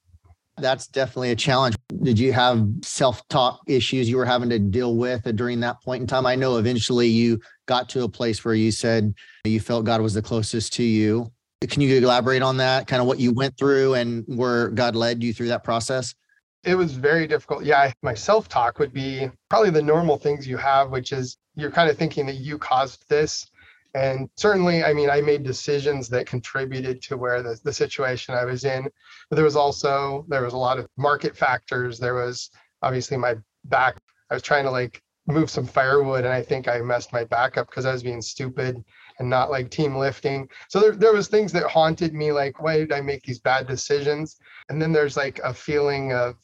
That's 0.58 0.88
definitely 0.88 1.32
a 1.32 1.36
challenge. 1.36 1.76
Did 2.02 2.20
you 2.20 2.34
have 2.34 2.68
self 2.84 3.26
talk 3.30 3.62
issues 3.68 4.10
you 4.10 4.18
were 4.18 4.26
having 4.26 4.50
to 4.50 4.60
deal 4.60 4.96
with 4.96 5.24
during 5.36 5.62
that 5.62 5.82
point 5.82 6.02
in 6.02 6.08
time? 6.08 6.26
I 6.26 6.36
know 6.36 6.58
eventually 6.58 7.08
you 7.08 7.40
got 7.70 7.88
to 7.88 8.04
a 8.04 8.10
place 8.10 8.44
where 8.44 8.56
you 8.56 8.72
said 8.72 9.14
you 9.46 9.60
felt 9.60 9.86
God 9.86 10.02
was 10.02 10.16
the 10.16 10.24
closest 10.24 10.74
to 10.74 10.84
you. 10.84 11.32
Can 11.70 11.82
you 11.82 11.96
elaborate 11.98 12.42
on 12.42 12.58
that, 12.58 12.88
kind 12.88 13.00
of 13.00 13.08
what 13.08 13.20
you 13.20 13.32
went 13.32 13.56
through 13.58 13.94
and 13.94 14.26
where 14.28 14.70
God 14.70 14.96
led 14.96 15.22
you 15.22 15.34
through 15.34 15.50
that 15.50 15.64
process? 15.64 16.16
It 16.64 16.74
was 16.74 16.94
very 16.94 17.28
difficult. 17.28 17.64
Yeah, 17.64 17.92
my 18.02 18.16
self 18.16 18.50
talk 18.50 18.80
would 18.80 18.92
be 18.92 19.30
probably 19.50 19.70
the 19.70 19.84
normal 19.84 20.18
things 20.18 20.48
you 20.48 20.58
have, 20.58 20.90
which 20.90 21.12
is 21.12 21.38
you're 21.56 21.70
kind 21.70 21.92
of 21.92 21.98
thinking 21.98 22.26
that 22.26 22.38
you 22.38 22.58
caused 22.58 23.08
this. 23.08 23.46
And 23.94 24.30
certainly, 24.36 24.84
I 24.84 24.94
mean, 24.94 25.10
I 25.10 25.22
made 25.22 25.44
decisions 25.44 26.10
that 26.10 26.26
contributed 26.26 27.02
to 27.04 27.18
where 27.18 27.44
the, 27.44 27.60
the 27.64 27.74
situation 27.74 28.34
I 28.34 28.46
was 28.46 28.66
in. 28.66 28.84
But 29.30 29.36
there 29.36 29.46
was 29.46 29.56
also, 29.56 30.26
there 30.28 30.44
was 30.44 30.54
a 30.54 30.58
lot 30.58 30.80
of 30.80 30.88
market 30.98 31.38
factors. 31.38 32.00
There 32.00 32.16
was 32.16 32.50
obviously 32.82 33.18
my 33.18 33.36
back. 33.66 33.98
I 34.32 34.34
was 34.34 34.44
trying 34.44 34.66
to 34.66 34.72
like 34.72 35.02
move 35.30 35.50
some 35.50 35.66
firewood 35.66 36.26
and 36.26 36.34
I 36.34 36.42
think 36.42 36.68
I 36.68 36.80
messed 36.82 37.14
my 37.14 37.24
back 37.24 37.58
up 37.58 37.70
because 37.70 37.86
I 37.86 37.94
was 37.94 38.04
being 38.04 38.22
stupid 38.22 38.84
and 39.20 39.30
not 39.30 39.52
like 39.52 39.70
team 39.70 39.96
lifting. 39.96 40.50
So 40.70 40.80
there, 40.80 40.92
there 40.92 41.14
was 41.14 41.28
things 41.28 41.52
that 41.54 41.70
haunted 41.70 42.14
me 42.14 42.32
like 42.32 42.62
why 42.62 42.78
did 42.78 42.92
I 42.92 43.02
make 43.02 43.24
these 43.24 43.40
bad 43.40 43.68
decisions? 43.68 44.38
And 44.70 44.82
then 44.82 44.92
there's 44.92 45.18
like 45.18 45.40
a 45.44 45.54
feeling 45.54 46.14
of 46.14 46.36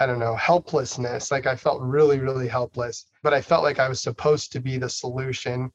I 0.00 0.06
don't 0.06 0.18
know, 0.18 0.36
helplessness. 0.36 1.30
Like 1.30 1.46
I 1.46 1.56
felt 1.56 1.80
really, 1.80 2.18
really 2.18 2.46
helpless, 2.46 3.06
but 3.22 3.34
I 3.34 3.40
felt 3.40 3.64
like 3.64 3.78
I 3.78 3.88
was 3.88 4.00
supposed 4.00 4.52
to 4.52 4.60
be 4.60 4.78
the 4.78 4.88
solution. 4.88 5.72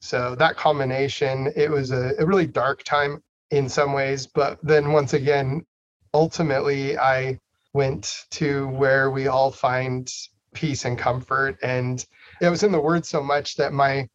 So 0.00 0.36
that 0.36 0.56
combination, 0.56 1.52
it 1.56 1.70
was 1.70 1.90
a, 1.90 2.12
a 2.18 2.26
really 2.26 2.46
dark 2.46 2.84
time 2.84 3.22
in 3.50 3.68
some 3.68 3.92
ways. 3.92 4.26
But 4.26 4.58
then 4.62 4.92
once 4.92 5.14
again, 5.14 5.64
ultimately, 6.14 6.98
I 6.98 7.40
went 7.72 8.26
to 8.32 8.68
where 8.68 9.10
we 9.10 9.26
all 9.26 9.50
find 9.50 10.08
peace 10.56 10.84
and 10.84 10.98
comfort. 10.98 11.58
And 11.62 12.04
it 12.40 12.48
was 12.48 12.64
in 12.64 12.72
the 12.72 12.80
word 12.80 13.04
so 13.06 13.22
much 13.22 13.54
that 13.56 13.72
my, 13.72 14.08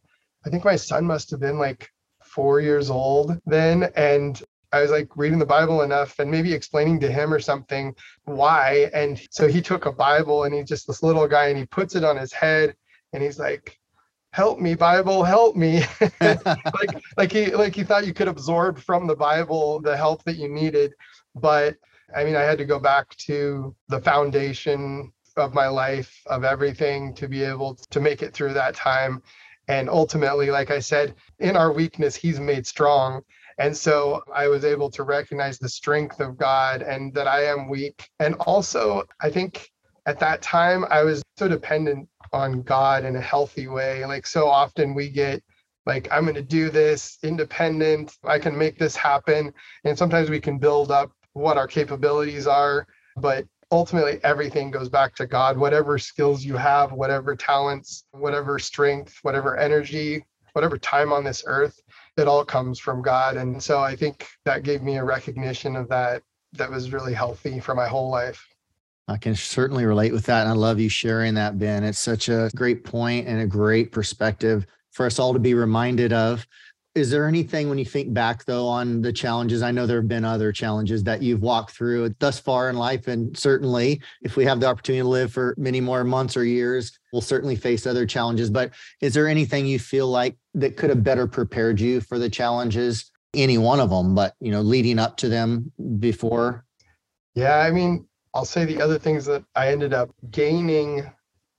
I 0.45 0.49
think 0.49 0.65
my 0.65 0.75
son 0.75 1.06
must 1.06 1.32
have 1.32 1.39
been 1.39 1.60
like 1.60 1.89
four 2.23 2.60
years 2.60 2.89
old 2.89 3.39
then. 3.45 3.89
And 3.95 4.41
I 4.73 4.82
was 4.82 4.91
like 4.91 5.15
reading 5.15 5.39
the 5.39 5.45
Bible 5.45 5.84
enough 5.84 6.19
and 6.19 6.32
maybe 6.32 6.54
explaining 6.54 6.99
to 7.01 7.12
him 7.12 7.34
or 7.34 7.39
something 7.39 7.93
why. 8.25 8.89
And 8.93 9.21
so 9.30 9.47
he 9.47 9.62
took 9.62 9.86
a 9.86 9.91
Bible 9.91 10.43
and 10.43 10.54
he's 10.54 10.67
just 10.67 10.88
this 10.88 11.04
little 11.04 11.27
guy 11.27 11.47
and 11.47 11.58
he 11.58 11.65
puts 11.65 11.95
it 11.95 12.04
on 12.04 12.17
his 12.17 12.34
head 12.34 12.75
and 13.13 13.21
he's 13.21 13.39
like, 13.39 13.77
help 14.34 14.60
me 14.60 14.73
bible 14.73 15.23
help 15.23 15.58
me 15.58 15.84
like 16.21 17.04
like 17.17 17.32
he 17.32 17.54
like 17.54 17.75
he 17.75 17.84
thought 17.84 18.08
you 18.08 18.13
could 18.13 18.30
absorb 18.30 18.80
from 18.80 19.06
the 19.06 19.15
bible 19.15 19.82
the 19.82 19.95
help 19.95 20.23
that 20.23 20.38
you 20.38 20.47
needed 20.47 20.93
but 21.36 21.75
i 22.15 22.23
mean 22.23 22.38
i 22.38 22.41
had 22.41 22.58
to 22.58 22.63
go 22.63 22.80
back 22.80 23.13
to 23.17 23.75
the 23.89 23.99
foundation 23.99 25.12
of 25.37 25.53
my 25.53 25.67
life 25.67 26.21
of 26.27 26.43
everything 26.43 27.13
to 27.15 27.27
be 27.27 27.43
able 27.43 27.75
to 27.89 27.99
make 27.99 28.21
it 28.21 28.33
through 28.33 28.53
that 28.53 28.75
time 28.75 29.21
and 29.67 29.89
ultimately 29.89 30.51
like 30.51 30.71
i 30.71 30.79
said 30.79 31.15
in 31.39 31.55
our 31.55 31.71
weakness 31.71 32.15
he's 32.15 32.39
made 32.39 32.65
strong 32.65 33.21
and 33.57 33.77
so 33.77 34.23
I 34.33 34.47
was 34.47 34.65
able 34.65 34.89
to 34.89 35.03
recognize 35.03 35.59
the 35.59 35.69
strength 35.69 36.19
of 36.19 36.35
God 36.35 36.81
and 36.81 37.13
that 37.13 37.27
I 37.27 37.45
am 37.45 37.69
weak. 37.69 38.09
And 38.19 38.33
also, 38.35 39.03
I 39.21 39.29
think 39.29 39.69
at 40.07 40.19
that 40.19 40.41
time, 40.41 40.83
I 40.89 41.03
was 41.03 41.21
so 41.37 41.47
dependent 41.47 42.09
on 42.33 42.63
God 42.63 43.05
in 43.05 43.15
a 43.15 43.21
healthy 43.21 43.67
way. 43.67 44.03
Like 44.03 44.25
so 44.25 44.47
often 44.47 44.95
we 44.95 45.09
get 45.09 45.43
like 45.85 46.07
I'm 46.11 46.23
going 46.23 46.35
to 46.35 46.41
do 46.41 46.71
this 46.71 47.19
independent. 47.23 48.17
I 48.23 48.39
can 48.39 48.57
make 48.57 48.79
this 48.79 48.95
happen. 48.95 49.53
And 49.83 49.95
sometimes 49.95 50.29
we 50.31 50.39
can 50.39 50.57
build 50.57 50.89
up 50.89 51.11
what 51.33 51.57
our 51.57 51.67
capabilities 51.67 52.47
are, 52.47 52.87
but 53.17 53.45
ultimately 53.71 54.19
everything 54.23 54.69
goes 54.69 54.89
back 54.89 55.15
to 55.15 55.25
God. 55.25 55.57
Whatever 55.57 55.97
skills 55.97 56.43
you 56.43 56.57
have, 56.57 56.91
whatever 56.91 57.36
talents, 57.36 58.03
whatever 58.12 58.60
strength, 58.60 59.17
whatever 59.21 59.57
energy, 59.57 60.25
whatever 60.53 60.77
time 60.77 61.13
on 61.13 61.23
this 61.23 61.43
earth, 61.47 61.79
it 62.17 62.27
all 62.27 62.43
comes 62.43 62.79
from 62.79 63.01
God. 63.01 63.38
And 63.38 63.62
so 63.62 63.79
I 63.79 63.95
think 63.95 64.27
that 64.45 64.63
gave 64.63 64.81
me 64.81 64.97
a 64.97 65.03
recognition 65.03 65.75
of 65.75 65.88
that 65.89 66.21
that 66.53 66.69
was 66.69 66.91
really 66.91 67.13
healthy 67.13 67.60
for 67.60 67.73
my 67.73 67.88
whole 67.88 68.10
life. 68.10 68.45
I 69.07 69.17
can 69.17 69.36
certainly 69.36 69.86
relate 69.86 70.12
with 70.12 70.25
that. 70.25 70.41
And 70.41 70.49
I 70.49 70.53
love 70.53 70.79
you 70.79 70.89
sharing 70.89 71.34
that, 71.36 71.57
Ben. 71.57 71.84
It's 71.84 71.99
such 71.99 72.29
a 72.29 72.51
great 72.55 72.84
point 72.84 73.27
and 73.27 73.41
a 73.41 73.47
great 73.47 73.91
perspective 73.91 74.65
for 74.91 75.05
us 75.05 75.19
all 75.19 75.34
to 75.34 75.39
be 75.39 75.53
reminded 75.53 76.12
of. 76.13 76.45
Is 76.93 77.10
there 77.10 77.25
anything 77.25 77.69
when 77.69 77.77
you 77.77 77.86
think 77.86 78.13
back 78.13 78.43
though 78.43 78.67
on 78.67 79.01
the 79.01 79.13
challenges? 79.13 79.62
I 79.62 79.71
know 79.71 79.88
there 79.88 80.01
have 80.01 80.10
been 80.10 80.25
other 80.25 80.51
challenges 80.51 81.04
that 81.06 81.21
you've 81.21 81.41
walked 81.41 81.71
through 81.71 82.13
thus 82.19 82.38
far 82.38 82.69
in 82.69 82.75
life. 82.75 83.08
And 83.08 83.38
certainly, 83.38 84.01
if 84.21 84.36
we 84.36 84.43
have 84.43 84.60
the 84.60 84.67
opportunity 84.67 85.01
to 85.01 85.08
live 85.08 85.32
for 85.32 85.56
many 85.58 85.80
more 85.80 86.04
months 86.04 86.36
or 86.36 86.43
years, 86.43 86.99
we'll 87.13 87.21
certainly 87.21 87.56
face 87.56 87.88
other 87.88 88.06
challenges. 88.06 88.49
But 88.49 88.71
is 88.99 89.13
there 89.13 89.30
anything 89.30 89.65
you 89.65 89.80
feel 89.80 90.08
like 90.08 90.36
that 90.56 90.75
could 90.75 90.89
have 90.89 91.01
better 91.01 91.27
prepared 91.27 91.80
you 91.80 92.01
for 92.01 92.19
the 92.19 92.30
challenges? 92.30 93.10
Any 93.34 93.58
one 93.58 93.80
of 93.80 93.89
them, 93.89 94.13
but 94.13 94.36
you 94.41 94.51
know, 94.51 94.62
leading 94.62 94.99
up 94.99 95.15
to 95.17 95.30
them 95.30 95.71
before? 95.99 96.65
Yeah, 97.36 97.60
I 97.60 97.71
mean, 97.71 98.06
I'll 98.34 98.43
say 98.43 98.65
the 98.65 98.82
other 98.82 98.99
things 98.99 99.23
that 99.25 99.45
I 99.56 99.69
ended 99.69 99.93
up 99.93 100.10
gaining 100.30 101.10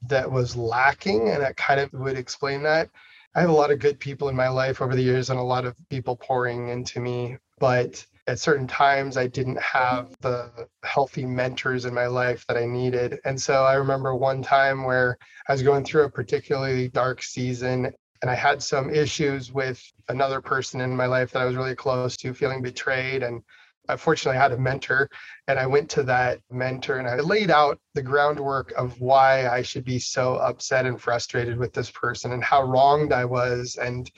that 0.09 0.31
was 0.31 0.57
lacking, 0.57 1.31
and 1.31 1.43
that 1.43 1.57
kind 1.57 1.81
of 1.81 1.91
would 1.95 2.19
explain 2.19 2.63
that. 2.65 2.91
I 3.35 3.41
have 3.41 3.51
a 3.51 3.55
lot 3.55 3.71
of 3.71 3.79
good 3.79 3.99
people 3.99 4.29
in 4.29 4.37
my 4.37 4.49
life 4.49 4.83
over 4.83 4.95
the 4.95 5.03
years 5.03 5.31
and 5.31 5.39
a 5.39 5.43
lot 5.43 5.65
of 5.65 5.77
people 5.89 6.17
pouring 6.17 6.69
into 6.69 7.01
me, 7.01 7.39
but 7.59 8.05
at 8.27 8.39
certain 8.39 8.67
times 8.67 9.17
I 9.17 9.27
didn't 9.27 9.61
have 9.61 10.15
the 10.21 10.69
healthy 10.85 11.25
mentors 11.25 11.87
in 11.87 11.95
my 11.95 12.07
life 12.07 12.45
that 12.47 12.59
I 12.59 12.67
needed. 12.67 13.19
And 13.25 13.41
so 13.41 13.65
I 13.65 13.75
remember 13.75 14.15
one 14.15 14.43
time 14.43 14.85
where 14.85 15.17
I 15.49 15.53
was 15.53 15.63
going 15.63 15.85
through 15.85 16.05
a 16.05 16.11
particularly 16.11 16.89
dark 16.89 17.23
season 17.23 17.93
and 18.21 18.31
I 18.31 18.35
had 18.35 18.63
some 18.63 18.95
issues 18.95 19.51
with 19.51 19.83
another 20.09 20.41
person 20.41 20.81
in 20.81 20.95
my 20.95 21.07
life 21.07 21.33
that 21.33 21.43
I 21.43 21.47
was 21.47 21.57
really 21.57 21.75
close 21.75 22.17
to, 22.19 22.35
feeling 22.35 22.63
betrayed 22.63 23.23
and 23.23 23.43
I 23.89 23.97
fortunately 23.97 24.39
had 24.39 24.53
a 24.53 24.59
mentor 24.59 25.11
and 25.49 25.59
I 25.59 25.67
went 25.67 25.91
to 25.91 26.03
that 26.05 26.41
mentor 26.51 26.99
and 26.99 27.09
I 27.09 27.17
laid 27.17 27.51
out 27.51 27.81
the 27.95 28.03
groundwork 28.03 28.73
of 28.73 29.01
why 29.01 29.49
I 29.49 29.63
should 29.63 29.85
be 29.85 29.99
so 29.99 30.37
upset 30.37 30.87
and 30.87 31.01
frustrated 31.01 31.59
with 31.59 31.73
this 31.73 31.91
person 31.91 32.33
and 32.33 32.45
how 32.45 32.63
wronged 32.63 33.13
I 33.13 33.25
was. 33.25 33.77
And 33.81 34.11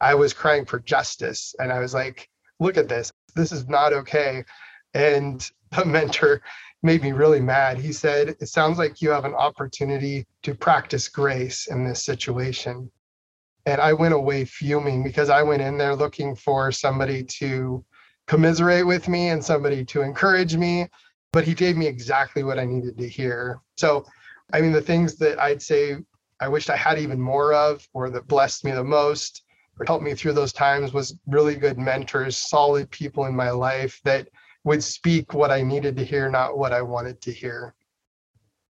I 0.00 0.14
was 0.14 0.32
crying 0.32 0.66
for 0.66 0.80
justice. 0.80 1.54
And 1.58 1.72
I 1.72 1.78
was 1.78 1.94
like, 1.94 2.28
look 2.58 2.76
at 2.76 2.88
this. 2.88 3.12
This 3.36 3.52
is 3.52 3.68
not 3.68 3.92
okay. 3.92 4.44
And 4.94 5.48
the 5.70 5.84
mentor 5.84 6.42
made 6.82 7.02
me 7.02 7.12
really 7.12 7.40
mad. 7.40 7.78
He 7.78 7.92
said, 7.92 8.30
It 8.40 8.48
sounds 8.48 8.78
like 8.78 9.00
you 9.00 9.10
have 9.10 9.24
an 9.24 9.34
opportunity 9.34 10.26
to 10.42 10.54
practice 10.54 11.08
grace 11.08 11.68
in 11.68 11.84
this 11.84 12.04
situation. 12.04 12.90
And 13.64 13.80
I 13.80 13.92
went 13.92 14.14
away 14.14 14.44
fuming 14.44 15.04
because 15.04 15.30
I 15.30 15.42
went 15.42 15.62
in 15.62 15.78
there 15.78 15.94
looking 15.94 16.34
for 16.34 16.72
somebody 16.72 17.22
to 17.38 17.84
commiserate 18.32 18.86
with 18.86 19.08
me 19.08 19.28
and 19.28 19.44
somebody 19.44 19.84
to 19.84 20.00
encourage 20.00 20.56
me, 20.56 20.88
but 21.34 21.44
he 21.44 21.52
gave 21.52 21.76
me 21.76 21.86
exactly 21.86 22.42
what 22.42 22.58
I 22.58 22.64
needed 22.64 22.96
to 22.96 23.06
hear. 23.06 23.60
So, 23.76 24.06
I 24.54 24.62
mean, 24.62 24.72
the 24.72 24.80
things 24.80 25.16
that 25.16 25.38
I'd 25.38 25.60
say 25.60 25.98
I 26.40 26.48
wished 26.48 26.70
I 26.70 26.76
had 26.76 26.98
even 26.98 27.20
more 27.20 27.52
of 27.52 27.86
or 27.92 28.08
that 28.08 28.26
blessed 28.26 28.64
me 28.64 28.70
the 28.70 28.82
most 28.82 29.42
or 29.78 29.84
helped 29.84 30.02
me 30.02 30.14
through 30.14 30.32
those 30.32 30.54
times 30.54 30.94
was 30.94 31.14
really 31.26 31.56
good 31.56 31.76
mentors, 31.76 32.38
solid 32.38 32.90
people 32.90 33.26
in 33.26 33.36
my 33.36 33.50
life 33.50 34.00
that 34.04 34.28
would 34.64 34.82
speak 34.82 35.34
what 35.34 35.50
I 35.50 35.60
needed 35.60 35.94
to 35.98 36.04
hear, 36.04 36.30
not 36.30 36.56
what 36.56 36.72
I 36.72 36.80
wanted 36.80 37.20
to 37.20 37.32
hear. 37.32 37.74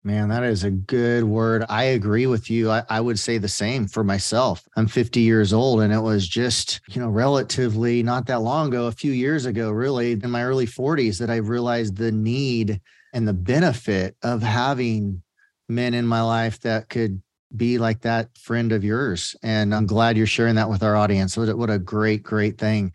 Man, 0.04 0.30
that 0.30 0.44
is 0.44 0.64
a 0.64 0.72
good 0.72 1.26
word. 1.26 1.66
I 1.68 1.84
agree 1.84 2.26
with 2.26 2.50
you. 2.50 2.72
I, 2.72 2.84
I, 2.90 3.02
would 3.02 3.20
say 3.20 3.38
the 3.38 3.50
same 3.50 3.86
for 3.86 4.02
myself. 4.02 4.66
I'm 4.78 4.88
50 4.88 5.20
years 5.20 5.52
old, 5.52 5.82
and 5.82 5.92
it 5.92 6.00
was 6.00 6.26
just, 6.26 6.80
you 6.88 7.02
know, 7.02 7.10
relatively 7.10 8.02
not 8.02 8.26
that 8.28 8.42
long 8.42 8.70
ago, 8.70 8.86
a 8.86 8.94
few 8.94 9.12
years 9.12 9.46
ago, 9.46 9.72
really, 9.72 10.14
in 10.14 10.32
my 10.32 10.46
early 10.46 10.66
40s, 10.66 11.20
that 11.20 11.30
I 11.30 11.36
realized 11.38 11.98
the 11.98 12.14
need 12.14 12.80
and 13.14 13.28
the 13.28 13.34
benefit 13.34 14.16
of 14.24 14.42
having 14.42 15.22
men 15.68 15.94
in 15.94 16.08
my 16.08 16.22
life 16.22 16.62
that 16.62 16.88
could 16.88 17.22
be 17.58 17.78
like 17.78 18.00
that 18.02 18.30
friend 18.38 18.72
of 18.72 18.86
yours. 18.86 19.36
And 19.44 19.76
I'm 19.76 19.86
glad 19.86 20.16
you're 20.16 20.28
sharing 20.28 20.56
that 20.56 20.70
with 20.70 20.82
our 20.82 20.96
audience. 20.96 21.36
What 21.36 21.58
what 21.58 21.70
a 21.70 21.80
great, 21.80 22.24
great 22.24 22.58
thing. 22.58 22.94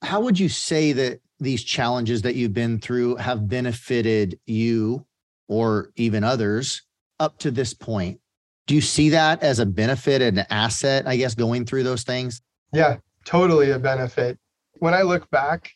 How 0.00 0.20
would 0.20 0.38
you 0.38 0.48
say 0.48 0.92
that 0.92 1.20
these 1.40 1.62
challenges 1.62 2.22
that 2.22 2.36
you've 2.36 2.54
been 2.54 2.78
through 2.78 3.16
have 3.16 3.48
benefited 3.48 4.38
you 4.46 5.04
or 5.52 5.90
even 5.96 6.24
others 6.24 6.82
up 7.20 7.38
to 7.38 7.50
this 7.50 7.74
point. 7.74 8.18
Do 8.66 8.74
you 8.74 8.80
see 8.80 9.10
that 9.10 9.42
as 9.42 9.58
a 9.58 9.66
benefit 9.66 10.22
and 10.22 10.38
an 10.38 10.46
asset, 10.48 11.06
I 11.06 11.16
guess, 11.16 11.34
going 11.34 11.66
through 11.66 11.82
those 11.82 12.04
things? 12.04 12.40
Yeah, 12.72 12.96
totally 13.26 13.72
a 13.72 13.78
benefit. 13.78 14.38
When 14.78 14.94
I 14.94 15.02
look 15.02 15.28
back, 15.30 15.70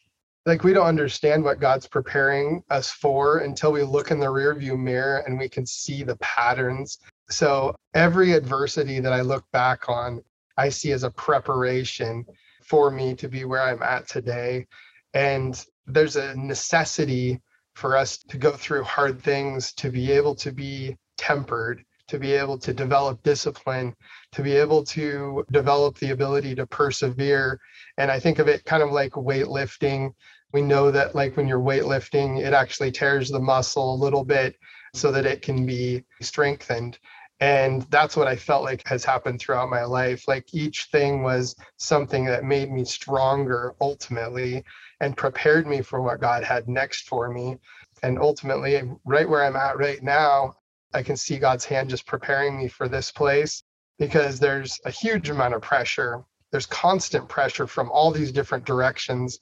like 0.46 0.64
we 0.64 0.72
don't 0.72 0.86
understand 0.86 1.44
what 1.44 1.60
God's 1.60 1.86
preparing 1.86 2.62
us 2.70 2.90
for 2.90 3.38
until 3.38 3.70
we 3.70 3.82
look 3.82 4.10
in 4.10 4.18
the 4.18 4.26
rearview 4.26 4.78
mirror 4.78 5.24
and 5.26 5.38
we 5.38 5.48
can 5.48 5.66
see 5.66 6.02
the 6.02 6.16
patterns. 6.16 6.98
So 7.28 7.74
every 7.92 8.32
adversity 8.32 8.98
that 9.00 9.12
I 9.12 9.20
look 9.20 9.44
back 9.52 9.90
on, 9.90 10.22
I 10.56 10.70
see 10.70 10.92
as 10.92 11.02
a 11.02 11.10
preparation 11.10 12.24
for 12.64 12.90
me 12.90 13.14
to 13.16 13.28
be 13.28 13.44
where 13.44 13.62
I'm 13.62 13.82
at 13.82 14.08
today. 14.08 14.66
And 15.12 15.62
there's 15.86 16.16
a 16.16 16.34
necessity 16.34 17.42
for 17.76 17.94
us 17.94 18.16
to 18.16 18.38
go 18.38 18.52
through 18.52 18.82
hard 18.84 19.22
things, 19.22 19.72
to 19.74 19.90
be 19.90 20.10
able 20.10 20.34
to 20.34 20.50
be 20.50 20.96
tempered, 21.18 21.84
to 22.08 22.18
be 22.18 22.32
able 22.32 22.56
to 22.56 22.72
develop 22.72 23.22
discipline, 23.22 23.94
to 24.32 24.42
be 24.42 24.52
able 24.52 24.82
to 24.82 25.44
develop 25.52 25.98
the 25.98 26.10
ability 26.10 26.54
to 26.54 26.66
persevere. 26.66 27.60
And 27.98 28.10
I 28.10 28.18
think 28.18 28.38
of 28.38 28.48
it 28.48 28.64
kind 28.64 28.82
of 28.82 28.92
like 28.92 29.12
weightlifting. 29.12 30.10
We 30.54 30.62
know 30.62 30.90
that, 30.90 31.14
like 31.14 31.36
when 31.36 31.46
you're 31.46 31.60
weightlifting, 31.60 32.40
it 32.40 32.54
actually 32.54 32.92
tears 32.92 33.28
the 33.28 33.40
muscle 33.40 33.94
a 33.94 34.02
little 34.02 34.24
bit 34.24 34.56
so 34.94 35.12
that 35.12 35.26
it 35.26 35.42
can 35.42 35.66
be 35.66 36.02
strengthened. 36.22 36.98
And 37.40 37.82
that's 37.90 38.16
what 38.16 38.28
I 38.28 38.36
felt 38.36 38.64
like 38.64 38.86
has 38.88 39.04
happened 39.04 39.40
throughout 39.40 39.68
my 39.68 39.84
life. 39.84 40.26
Like 40.26 40.54
each 40.54 40.88
thing 40.90 41.22
was 41.22 41.54
something 41.76 42.24
that 42.26 42.44
made 42.44 42.70
me 42.70 42.84
stronger 42.84 43.74
ultimately 43.80 44.64
and 45.00 45.16
prepared 45.16 45.66
me 45.66 45.82
for 45.82 46.00
what 46.00 46.20
God 46.20 46.44
had 46.44 46.68
next 46.68 47.08
for 47.08 47.30
me. 47.30 47.58
And 48.02 48.18
ultimately, 48.18 48.80
right 49.04 49.28
where 49.28 49.44
I'm 49.44 49.56
at 49.56 49.78
right 49.78 50.02
now, 50.02 50.54
I 50.94 51.02
can 51.02 51.16
see 51.16 51.38
God's 51.38 51.64
hand 51.64 51.90
just 51.90 52.06
preparing 52.06 52.56
me 52.56 52.68
for 52.68 52.88
this 52.88 53.10
place 53.10 53.62
because 53.98 54.38
there's 54.38 54.80
a 54.86 54.90
huge 54.90 55.28
amount 55.28 55.54
of 55.54 55.62
pressure. 55.62 56.22
There's 56.52 56.66
constant 56.66 57.28
pressure 57.28 57.66
from 57.66 57.90
all 57.90 58.10
these 58.10 58.32
different 58.32 58.64
directions. 58.64 59.38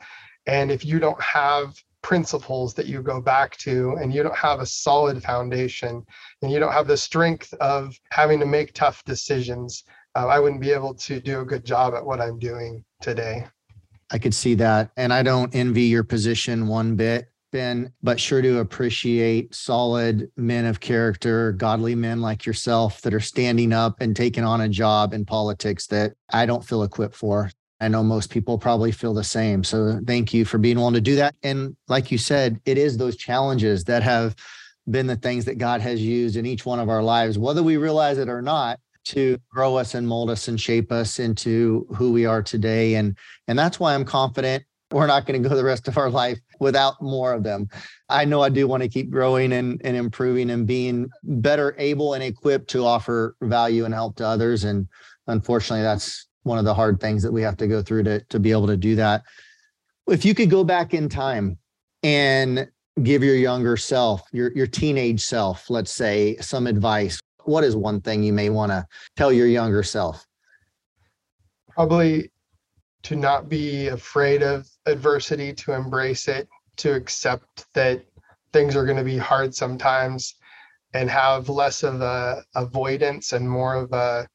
And 0.46 0.72
if 0.72 0.84
you 0.84 0.98
don't 0.98 1.20
have 1.20 1.74
principles 2.04 2.74
that 2.74 2.86
you 2.86 3.02
go 3.02 3.18
back 3.18 3.56
to 3.56 3.96
and 4.00 4.12
you 4.14 4.22
don't 4.22 4.36
have 4.36 4.60
a 4.60 4.66
solid 4.66 5.22
foundation 5.22 6.04
and 6.42 6.52
you 6.52 6.60
don't 6.60 6.72
have 6.72 6.86
the 6.86 6.96
strength 6.96 7.52
of 7.54 7.98
having 8.10 8.38
to 8.38 8.46
make 8.46 8.74
tough 8.74 9.02
decisions, 9.04 9.84
uh, 10.14 10.26
I 10.26 10.38
wouldn't 10.38 10.60
be 10.60 10.70
able 10.70 10.94
to 10.94 11.18
do 11.18 11.40
a 11.40 11.44
good 11.44 11.64
job 11.64 11.94
at 11.94 12.04
what 12.04 12.20
I'm 12.20 12.38
doing 12.38 12.84
today. 13.00 13.46
I 14.12 14.18
could 14.18 14.34
see 14.34 14.54
that. 14.56 14.90
And 14.98 15.14
I 15.14 15.22
don't 15.22 15.54
envy 15.54 15.84
your 15.84 16.04
position 16.04 16.68
one 16.68 16.94
bit, 16.94 17.32
Ben, 17.52 17.90
but 18.02 18.20
sure 18.20 18.42
to 18.42 18.58
appreciate 18.58 19.54
solid 19.54 20.30
men 20.36 20.66
of 20.66 20.80
character, 20.80 21.52
godly 21.52 21.94
men 21.94 22.20
like 22.20 22.44
yourself 22.44 23.00
that 23.00 23.14
are 23.14 23.20
standing 23.20 23.72
up 23.72 24.02
and 24.02 24.14
taking 24.14 24.44
on 24.44 24.60
a 24.60 24.68
job 24.68 25.14
in 25.14 25.24
politics 25.24 25.86
that 25.86 26.12
I 26.30 26.44
don't 26.44 26.64
feel 26.64 26.82
equipped 26.82 27.16
for. 27.16 27.50
I 27.84 27.88
know 27.88 28.02
most 28.02 28.30
people 28.30 28.56
probably 28.58 28.92
feel 28.92 29.12
the 29.12 29.22
same. 29.22 29.62
So 29.62 30.00
thank 30.06 30.32
you 30.32 30.46
for 30.46 30.56
being 30.56 30.78
willing 30.78 30.94
to 30.94 31.02
do 31.02 31.16
that. 31.16 31.34
And 31.42 31.76
like 31.86 32.10
you 32.10 32.16
said, 32.16 32.58
it 32.64 32.78
is 32.78 32.96
those 32.96 33.16
challenges 33.16 33.84
that 33.84 34.02
have 34.02 34.34
been 34.90 35.06
the 35.06 35.16
things 35.16 35.44
that 35.44 35.58
God 35.58 35.82
has 35.82 36.00
used 36.00 36.36
in 36.36 36.46
each 36.46 36.64
one 36.64 36.80
of 36.80 36.88
our 36.88 37.02
lives, 37.02 37.38
whether 37.38 37.62
we 37.62 37.76
realize 37.76 38.16
it 38.16 38.30
or 38.30 38.40
not, 38.40 38.80
to 39.04 39.36
grow 39.50 39.76
us 39.76 39.94
and 39.94 40.08
mold 40.08 40.30
us 40.30 40.48
and 40.48 40.58
shape 40.58 40.90
us 40.90 41.18
into 41.18 41.86
who 41.94 42.10
we 42.10 42.24
are 42.24 42.42
today. 42.42 42.94
And 42.94 43.18
and 43.48 43.58
that's 43.58 43.78
why 43.78 43.94
I'm 43.94 44.06
confident 44.06 44.64
we're 44.90 45.06
not 45.06 45.26
going 45.26 45.42
to 45.42 45.48
go 45.48 45.54
the 45.54 45.64
rest 45.64 45.88
of 45.88 45.98
our 45.98 46.08
life 46.08 46.38
without 46.60 47.02
more 47.02 47.32
of 47.32 47.42
them. 47.42 47.68
I 48.08 48.24
know 48.24 48.42
I 48.42 48.48
do 48.48 48.66
want 48.66 48.82
to 48.82 48.88
keep 48.88 49.10
growing 49.10 49.52
and, 49.52 49.80
and 49.84 49.96
improving 49.96 50.50
and 50.50 50.66
being 50.66 51.10
better 51.22 51.74
able 51.78 52.14
and 52.14 52.22
equipped 52.22 52.70
to 52.70 52.84
offer 52.86 53.34
value 53.42 53.84
and 53.84 53.92
help 53.92 54.16
to 54.16 54.26
others. 54.26 54.64
And 54.64 54.86
unfortunately, 55.26 55.82
that's 55.82 56.26
one 56.44 56.58
of 56.58 56.64
the 56.64 56.74
hard 56.74 57.00
things 57.00 57.22
that 57.22 57.32
we 57.32 57.42
have 57.42 57.56
to 57.56 57.66
go 57.66 57.82
through 57.82 58.04
to, 58.04 58.20
to 58.20 58.38
be 58.38 58.52
able 58.52 58.68
to 58.68 58.76
do 58.76 58.94
that. 58.94 59.24
If 60.06 60.24
you 60.24 60.34
could 60.34 60.50
go 60.50 60.62
back 60.62 60.94
in 60.94 61.08
time 61.08 61.58
and 62.02 62.68
give 63.02 63.24
your 63.24 63.34
younger 63.34 63.76
self, 63.76 64.22
your, 64.32 64.52
your 64.52 64.66
teenage 64.66 65.22
self, 65.22 65.68
let's 65.68 65.90
say, 65.90 66.36
some 66.36 66.66
advice, 66.66 67.18
what 67.44 67.64
is 67.64 67.74
one 67.74 68.00
thing 68.00 68.22
you 68.22 68.32
may 68.32 68.50
want 68.50 68.70
to 68.70 68.86
tell 69.16 69.32
your 69.32 69.46
younger 69.46 69.82
self? 69.82 70.26
Probably 71.70 72.30
to 73.02 73.16
not 73.16 73.48
be 73.48 73.88
afraid 73.88 74.42
of 74.42 74.68
adversity, 74.86 75.52
to 75.52 75.72
embrace 75.72 76.28
it, 76.28 76.48
to 76.76 76.94
accept 76.94 77.66
that 77.74 78.04
things 78.52 78.76
are 78.76 78.84
going 78.84 78.96
to 78.96 79.04
be 79.04 79.18
hard 79.18 79.54
sometimes 79.54 80.36
and 80.92 81.10
have 81.10 81.48
less 81.48 81.82
of 81.82 82.00
a 82.00 82.42
avoidance 82.54 83.32
and 83.32 83.48
more 83.48 83.74
of 83.74 83.92
a 83.92 84.26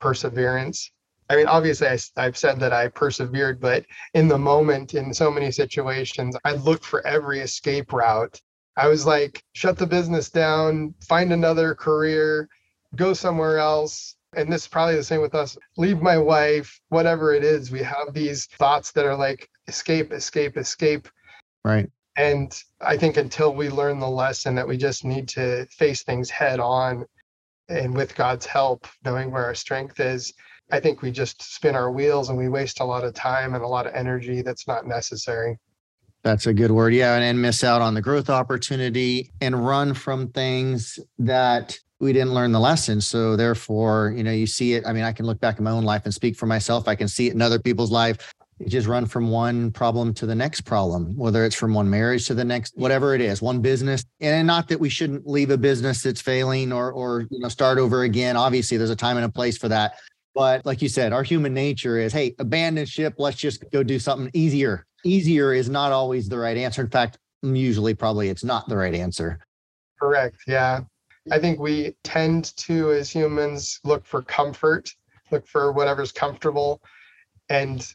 perseverance 0.00 0.90
I 1.30 1.36
mean, 1.36 1.46
obviously, 1.46 1.86
I, 1.86 2.24
have 2.24 2.36
said 2.36 2.58
that 2.58 2.72
I 2.72 2.88
persevered, 2.88 3.60
but 3.60 3.86
in 4.14 4.26
the 4.26 4.36
moment, 4.36 4.94
in 4.94 5.14
so 5.14 5.30
many 5.30 5.52
situations, 5.52 6.36
I 6.44 6.54
looked 6.54 6.84
for 6.84 7.06
every 7.06 7.38
escape 7.38 7.92
route. 7.92 8.42
I 8.76 8.88
was 8.88 9.06
like, 9.06 9.40
shut 9.52 9.78
the 9.78 9.86
business 9.86 10.28
down, 10.28 10.92
find 11.06 11.32
another 11.32 11.72
career, 11.76 12.48
go 12.96 13.12
somewhere 13.12 13.58
else. 13.58 14.16
And 14.34 14.52
this 14.52 14.62
is 14.62 14.68
probably 14.68 14.96
the 14.96 15.04
same 15.04 15.20
with 15.20 15.36
us. 15.36 15.56
Leave 15.76 16.02
my 16.02 16.18
wife, 16.18 16.80
whatever 16.88 17.32
it 17.32 17.44
is. 17.44 17.70
We 17.70 17.82
have 17.84 18.12
these 18.12 18.46
thoughts 18.46 18.90
that 18.92 19.04
are 19.04 19.16
like 19.16 19.48
escape, 19.68 20.12
escape, 20.12 20.56
escape. 20.56 21.08
Right. 21.64 21.88
And 22.16 22.60
I 22.80 22.96
think 22.96 23.16
until 23.16 23.54
we 23.54 23.70
learn 23.70 24.00
the 24.00 24.10
lesson 24.10 24.56
that 24.56 24.66
we 24.66 24.76
just 24.76 25.04
need 25.04 25.28
to 25.28 25.64
face 25.66 26.02
things 26.02 26.28
head 26.28 26.58
on 26.58 27.04
and 27.68 27.94
with 27.94 28.16
God's 28.16 28.46
help, 28.46 28.88
knowing 29.04 29.30
where 29.30 29.44
our 29.44 29.54
strength 29.54 30.00
is, 30.00 30.32
I 30.72 30.80
think 30.80 31.02
we 31.02 31.10
just 31.10 31.42
spin 31.42 31.74
our 31.74 31.90
wheels 31.90 32.28
and 32.28 32.38
we 32.38 32.48
waste 32.48 32.80
a 32.80 32.84
lot 32.84 33.04
of 33.04 33.14
time 33.14 33.54
and 33.54 33.62
a 33.62 33.68
lot 33.68 33.86
of 33.86 33.94
energy 33.94 34.42
that's 34.42 34.66
not 34.66 34.86
necessary. 34.86 35.58
That's 36.22 36.46
a 36.46 36.52
good 36.52 36.70
word. 36.70 36.92
Yeah. 36.92 37.14
And, 37.14 37.24
and 37.24 37.40
miss 37.40 37.64
out 37.64 37.80
on 37.80 37.94
the 37.94 38.02
growth 38.02 38.28
opportunity 38.28 39.32
and 39.40 39.66
run 39.66 39.94
from 39.94 40.28
things 40.28 40.98
that 41.18 41.78
we 41.98 42.12
didn't 42.12 42.34
learn 42.34 42.52
the 42.52 42.60
lesson. 42.60 43.00
So 43.00 43.36
therefore, 43.36 44.12
you 44.16 44.22
know, 44.22 44.32
you 44.32 44.46
see 44.46 44.74
it. 44.74 44.86
I 44.86 44.92
mean, 44.92 45.04
I 45.04 45.12
can 45.12 45.26
look 45.26 45.40
back 45.40 45.58
in 45.58 45.64
my 45.64 45.70
own 45.70 45.84
life 45.84 46.02
and 46.04 46.12
speak 46.12 46.36
for 46.36 46.46
myself. 46.46 46.88
I 46.88 46.94
can 46.94 47.08
see 47.08 47.28
it 47.28 47.34
in 47.34 47.42
other 47.42 47.58
people's 47.58 47.90
life. 47.90 48.32
You 48.58 48.66
just 48.66 48.86
run 48.86 49.06
from 49.06 49.30
one 49.30 49.70
problem 49.70 50.12
to 50.14 50.26
the 50.26 50.34
next 50.34 50.62
problem, 50.62 51.16
whether 51.16 51.46
it's 51.46 51.54
from 51.54 51.72
one 51.72 51.88
marriage 51.88 52.26
to 52.26 52.34
the 52.34 52.44
next, 52.44 52.76
whatever 52.76 53.14
it 53.14 53.22
is, 53.22 53.40
one 53.40 53.60
business. 53.62 54.04
And 54.20 54.46
not 54.46 54.68
that 54.68 54.78
we 54.78 54.90
shouldn't 54.90 55.26
leave 55.26 55.48
a 55.48 55.56
business 55.56 56.02
that's 56.02 56.20
failing 56.20 56.70
or 56.70 56.92
or 56.92 57.22
you 57.30 57.40
know 57.40 57.48
start 57.48 57.78
over 57.78 58.02
again. 58.02 58.36
Obviously, 58.36 58.76
there's 58.76 58.90
a 58.90 58.96
time 58.96 59.16
and 59.16 59.24
a 59.24 59.30
place 59.30 59.56
for 59.56 59.68
that. 59.68 59.94
But 60.34 60.64
like 60.64 60.80
you 60.80 60.88
said, 60.88 61.12
our 61.12 61.22
human 61.22 61.54
nature 61.54 61.98
is, 61.98 62.12
hey, 62.12 62.34
abandon 62.38 62.86
ship. 62.86 63.14
Let's 63.18 63.36
just 63.36 63.64
go 63.72 63.82
do 63.82 63.98
something 63.98 64.30
easier. 64.32 64.86
Easier 65.04 65.52
is 65.52 65.68
not 65.68 65.92
always 65.92 66.28
the 66.28 66.38
right 66.38 66.56
answer. 66.56 66.82
In 66.82 66.90
fact, 66.90 67.18
usually 67.42 67.94
probably 67.94 68.28
it's 68.28 68.44
not 68.44 68.68
the 68.68 68.76
right 68.76 68.94
answer. 68.94 69.40
Correct. 69.98 70.36
Yeah. 70.46 70.82
I 71.30 71.38
think 71.38 71.58
we 71.58 71.96
tend 72.04 72.56
to, 72.58 72.92
as 72.92 73.10
humans, 73.10 73.80
look 73.84 74.06
for 74.06 74.22
comfort, 74.22 74.94
look 75.30 75.46
for 75.46 75.72
whatever's 75.72 76.12
comfortable. 76.12 76.80
And 77.48 77.86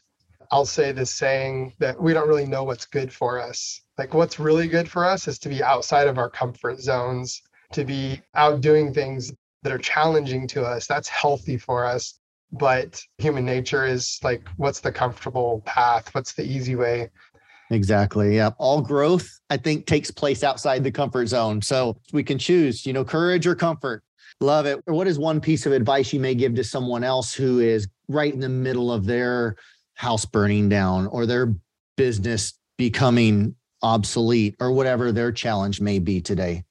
I'll 0.52 0.66
say 0.66 0.92
this 0.92 1.10
saying 1.10 1.72
that 1.78 2.00
we 2.00 2.12
don't 2.12 2.28
really 2.28 2.46
know 2.46 2.64
what's 2.64 2.86
good 2.86 3.12
for 3.12 3.40
us. 3.40 3.80
Like, 3.98 4.14
what's 4.14 4.38
really 4.38 4.68
good 4.68 4.88
for 4.88 5.04
us 5.04 5.26
is 5.26 5.38
to 5.40 5.48
be 5.48 5.62
outside 5.62 6.06
of 6.06 6.18
our 6.18 6.30
comfort 6.30 6.80
zones, 6.80 7.42
to 7.72 7.84
be 7.84 8.20
out 8.34 8.60
doing 8.60 8.92
things 8.92 9.32
that 9.62 9.72
are 9.72 9.78
challenging 9.78 10.46
to 10.48 10.64
us. 10.64 10.86
That's 10.86 11.08
healthy 11.08 11.56
for 11.56 11.84
us 11.84 12.20
but 12.52 13.00
human 13.18 13.44
nature 13.44 13.84
is 13.84 14.18
like 14.22 14.48
what's 14.56 14.80
the 14.80 14.92
comfortable 14.92 15.62
path? 15.66 16.14
What's 16.14 16.32
the 16.34 16.44
easy 16.44 16.76
way? 16.76 17.10
Exactly 17.70 18.36
yeah 18.36 18.50
all 18.58 18.80
growth 18.80 19.28
i 19.50 19.56
think 19.56 19.86
takes 19.86 20.08
place 20.08 20.44
outside 20.44 20.84
the 20.84 20.92
comfort 20.92 21.26
zone. 21.26 21.60
So 21.60 21.96
we 22.12 22.22
can 22.22 22.38
choose 22.38 22.86
you 22.86 22.92
know 22.92 23.04
courage 23.04 23.46
or 23.46 23.54
comfort. 23.54 24.02
Love 24.40 24.66
it. 24.66 24.80
What 24.84 25.06
is 25.06 25.18
one 25.18 25.40
piece 25.40 25.64
of 25.66 25.72
advice 25.72 26.12
you 26.12 26.20
may 26.20 26.34
give 26.34 26.54
to 26.56 26.64
someone 26.64 27.02
else 27.02 27.32
who 27.32 27.58
is 27.60 27.88
right 28.08 28.32
in 28.32 28.40
the 28.40 28.48
middle 28.48 28.92
of 28.92 29.06
their 29.06 29.56
house 29.94 30.26
burning 30.26 30.68
down 30.68 31.06
or 31.06 31.24
their 31.24 31.54
business 31.96 32.52
becoming 32.76 33.56
obsolete 33.82 34.54
or 34.60 34.72
whatever 34.72 35.10
their 35.10 35.32
challenge 35.32 35.80
may 35.80 35.98
be 35.98 36.20
today? 36.20 36.64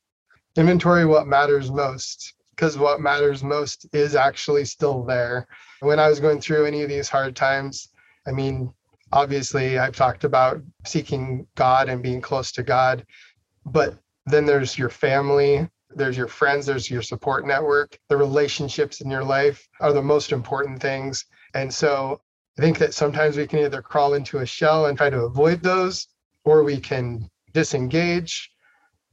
Inventory 0.56 1.06
what 1.06 1.28
matters 1.28 1.72
most 1.72 2.34
because 2.56 2.78
what 2.78 3.02
matters 3.02 3.44
most 3.44 3.88
is 3.94 4.16
actually 4.16 4.66
still 4.66 5.04
there 5.04 5.48
when 5.86 6.00
I 6.00 6.08
was 6.08 6.20
going 6.20 6.42
through 6.42 6.66
any 6.66 6.82
of 6.82 6.90
these 6.90 7.10
hard 7.10 7.36
times, 7.36 7.90
I 8.28 8.32
mean, 8.32 8.74
obviously, 9.12 9.78
I've 9.78 9.96
talked 9.96 10.24
about 10.24 10.62
seeking 10.86 11.48
God 11.56 11.90
and 11.90 12.02
being 12.02 12.22
close 12.22 12.52
to 12.54 12.64
God, 12.64 13.06
but 13.66 13.98
then 14.26 14.46
there's 14.46 14.78
your 14.78 14.90
family, 14.90 15.70
there's 15.96 16.18
your 16.18 16.28
friends, 16.28 16.66
there's 16.66 16.90
your 16.90 17.02
support 17.02 17.46
network. 17.46 17.98
The 18.10 18.18
relationships 18.18 19.02
in 19.02 19.10
your 19.10 19.24
life 19.24 19.68
are 19.80 19.94
the 19.94 20.02
most 20.02 20.32
important 20.32 20.82
things. 20.82 21.26
And 21.54 21.74
so 21.74 22.22
I 22.58 22.62
think 22.62 22.78
that 22.80 22.94
sometimes 22.94 23.38
we 23.38 23.48
can 23.48 23.60
either 23.60 23.82
crawl 23.82 24.16
into 24.16 24.40
a 24.40 24.46
shell 24.46 24.88
and 24.88 24.98
try 24.98 25.10
to 25.10 25.22
avoid 25.22 25.62
those, 25.62 26.08
or 26.44 26.64
we 26.64 26.80
can 26.80 27.30
disengage. 27.54 28.52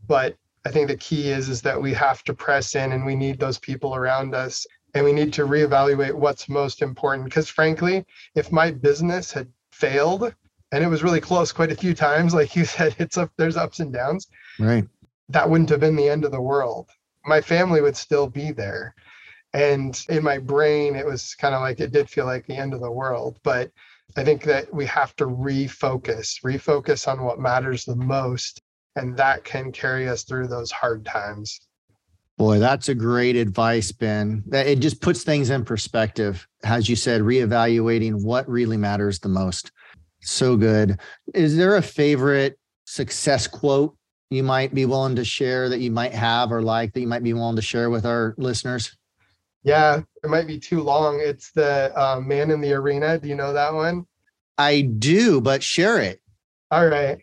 But 0.07 0.37
I 0.64 0.70
think 0.70 0.88
the 0.88 0.96
key 0.96 1.31
is 1.31 1.48
is 1.48 1.62
that 1.62 1.81
we 1.81 1.92
have 1.94 2.22
to 2.25 2.35
press 2.35 2.75
in 2.75 2.92
and 2.92 3.05
we 3.05 3.16
need 3.16 3.38
those 3.38 3.59
people 3.59 3.94
around 3.94 4.35
us 4.35 4.66
and 4.94 5.05
we 5.05 5.12
need 5.12 5.33
to 5.35 5.46
reevaluate 5.46 6.14
what's 6.14 6.48
most 6.48 6.83
important. 6.83 7.25
Because 7.25 7.48
frankly 7.48 8.05
if 8.35 8.53
my 8.53 8.70
business 8.70 9.33
had 9.33 9.48
failed 9.72 10.35
and 10.70 10.85
it 10.85 10.88
was 10.88 11.03
really 11.03 11.20
close 11.20 11.53
quite 11.53 11.72
a 11.72 11.77
few 11.77 11.94
times 11.94 12.35
like 12.40 12.55
you 12.55 12.64
said 12.64 12.94
it's 12.98 13.16
up 13.16 13.31
there's 13.37 13.57
ups 13.57 13.81
and 13.81 13.92
downs 13.92 14.29
right. 14.59 14.87
that 15.29 15.48
wouldn't 15.48 15.70
have 15.70 15.81
been 15.81 15.96
the 15.96 16.09
end 16.09 16.25
of 16.25 16.33
the 16.33 16.40
world. 16.40 16.88
My 17.25 17.40
family 17.40 17.81
would 17.81 17.96
still 17.96 18.27
be 18.27 18.53
there. 18.53 18.94
And 19.55 20.01
in 20.09 20.22
my 20.22 20.38
brain 20.38 20.94
it 20.96 21.05
was 21.05 21.35
kind 21.35 21.55
of 21.55 21.61
like 21.61 21.81
it 21.81 21.92
did 21.92 22.09
feel 22.09 22.25
like 22.25 22.46
the 22.46 22.57
end 22.57 22.72
of 22.72 22.81
the 22.81 22.90
world 22.90 23.38
but 23.42 23.70
i 24.16 24.25
think 24.25 24.42
that 24.44 24.72
we 24.72 24.87
have 24.87 25.14
to 25.16 25.27
refocus 25.27 26.40
refocus 26.42 27.07
on 27.07 27.22
what 27.22 27.38
matters 27.38 27.85
the 27.85 27.96
most 27.96 28.62
and 28.96 29.16
that 29.16 29.44
can 29.44 29.72
carry 29.72 30.09
us 30.09 30.24
through 30.24 30.46
those 30.46 30.70
hard 30.70 31.05
times 31.05 31.61
Boy, 32.38 32.59
that's 32.59 32.88
a 32.88 32.94
great 32.94 33.37
advice, 33.37 33.92
Ben. 33.92 34.42
It 34.52 34.76
just 34.76 35.00
puts 35.00 35.22
things 35.22 35.50
in 35.50 35.64
perspective. 35.64 36.46
As 36.64 36.88
you 36.88 36.96
said, 36.96 37.20
reevaluating 37.20 38.24
what 38.24 38.48
really 38.48 38.76
matters 38.76 39.18
the 39.18 39.28
most. 39.28 39.70
So 40.22 40.57
good. 40.57 40.98
Is 41.35 41.57
there 41.57 41.76
a 41.76 41.83
favorite 41.83 42.59
success 42.85 43.46
quote 43.46 43.96
you 44.31 44.42
might 44.42 44.74
be 44.74 44.87
willing 44.87 45.16
to 45.16 45.24
share 45.24 45.68
that 45.68 45.81
you 45.81 45.90
might 45.90 46.14
have 46.14 46.50
or 46.50 46.62
like 46.62 46.94
that 46.94 47.00
you 47.00 47.07
might 47.07 47.22
be 47.22 47.33
willing 47.33 47.57
to 47.57 47.62
share 47.62 47.90
with 47.90 48.07
our 48.07 48.35
listeners? 48.38 48.96
Yeah, 49.62 50.00
it 50.24 50.31
might 50.31 50.46
be 50.46 50.59
too 50.59 50.83
long. 50.83 51.20
It's 51.20 51.52
the 51.52 51.92
uh, 51.94 52.18
man 52.18 52.50
in 52.50 52.61
the 52.61 52.72
arena. 52.72 53.18
Do 53.18 53.28
you 53.28 53.37
know 53.37 53.52
that 53.52 53.74
one? 53.74 54.07
I 54.59 54.81
do, 54.81 55.40
but 55.40 55.62
share 55.62 56.00
it. 56.00 56.20
All 56.70 56.88
right. 56.88 57.22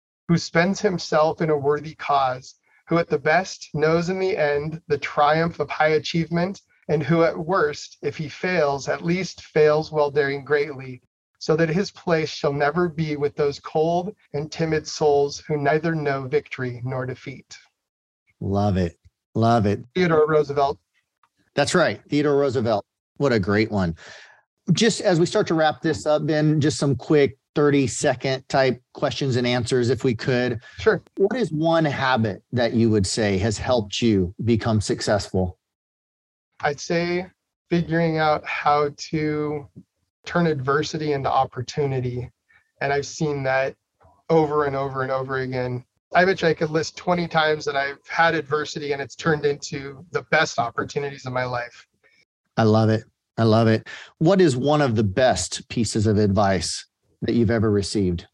who 0.31 0.37
spends 0.37 0.79
himself 0.79 1.41
in 1.41 1.49
a 1.49 1.57
worthy 1.57 1.93
cause, 1.93 2.55
who 2.87 2.97
at 2.97 3.09
the 3.09 3.19
best 3.19 3.67
knows 3.73 4.07
in 4.07 4.17
the 4.17 4.37
end 4.37 4.81
the 4.87 4.97
triumph 4.97 5.59
of 5.59 5.69
high 5.69 5.95
achievement 5.95 6.61
and 6.87 7.03
who 7.03 7.23
at 7.23 7.37
worst, 7.37 7.97
if 8.01 8.15
he 8.15 8.29
fails, 8.29 8.87
at 8.87 9.03
least 9.03 9.41
fails 9.41 9.91
while 9.91 10.09
daring 10.09 10.45
greatly, 10.45 11.01
so 11.39 11.57
that 11.57 11.67
his 11.67 11.91
place 11.91 12.29
shall 12.29 12.53
never 12.53 12.87
be 12.87 13.17
with 13.17 13.35
those 13.35 13.59
cold 13.59 14.15
and 14.31 14.49
timid 14.49 14.87
souls 14.87 15.43
who 15.49 15.57
neither 15.57 15.93
know 15.93 16.25
victory 16.29 16.81
nor 16.85 17.05
defeat. 17.05 17.57
Love 18.39 18.77
it. 18.77 18.97
Love 19.35 19.65
it. 19.65 19.83
Theodore 19.95 20.29
Roosevelt. 20.29 20.79
That's 21.55 21.75
right. 21.75 22.01
Theodore 22.09 22.37
Roosevelt. 22.37 22.85
What 23.17 23.33
a 23.33 23.39
great 23.39 23.69
one. 23.69 23.97
Just 24.71 25.01
as 25.01 25.19
we 25.19 25.25
start 25.25 25.45
to 25.47 25.55
wrap 25.55 25.81
this 25.81 26.05
up, 26.05 26.25
Ben, 26.25 26.61
just 26.61 26.77
some 26.77 26.95
quick 26.95 27.37
30 27.55 27.87
second 27.87 28.47
type 28.47 28.81
questions 28.93 29.35
and 29.35 29.45
answers, 29.45 29.89
if 29.89 30.03
we 30.03 30.15
could. 30.15 30.59
Sure. 30.79 31.01
What 31.17 31.35
is 31.35 31.51
one 31.51 31.85
habit 31.85 32.43
that 32.51 32.73
you 32.73 32.89
would 32.89 33.05
say 33.05 33.37
has 33.39 33.57
helped 33.57 34.01
you 34.01 34.33
become 34.43 34.81
successful? 34.81 35.57
I'd 36.61 36.79
say 36.79 37.27
figuring 37.69 38.17
out 38.17 38.45
how 38.45 38.89
to 38.97 39.67
turn 40.25 40.47
adversity 40.47 41.13
into 41.13 41.29
opportunity. 41.29 42.29
And 42.81 42.93
I've 42.93 43.05
seen 43.05 43.43
that 43.43 43.75
over 44.29 44.65
and 44.65 44.75
over 44.75 45.03
and 45.03 45.11
over 45.11 45.37
again. 45.37 45.83
I 46.13 46.25
bet 46.25 46.41
you 46.41 46.49
I 46.49 46.53
could 46.53 46.69
list 46.69 46.97
20 46.97 47.27
times 47.27 47.63
that 47.65 47.75
I've 47.75 48.05
had 48.07 48.35
adversity 48.35 48.91
and 48.91 49.01
it's 49.01 49.15
turned 49.15 49.45
into 49.45 50.05
the 50.11 50.23
best 50.23 50.59
opportunities 50.59 51.25
in 51.25 51.33
my 51.33 51.45
life. 51.45 51.87
I 52.57 52.63
love 52.63 52.89
it. 52.89 53.03
I 53.37 53.43
love 53.43 53.67
it. 53.67 53.87
What 54.17 54.41
is 54.41 54.57
one 54.57 54.81
of 54.81 54.95
the 54.95 55.03
best 55.03 55.67
pieces 55.69 56.07
of 56.07 56.17
advice 56.17 56.85
that 57.21 57.33
you've 57.33 57.51
ever 57.51 57.71
received? 57.71 58.27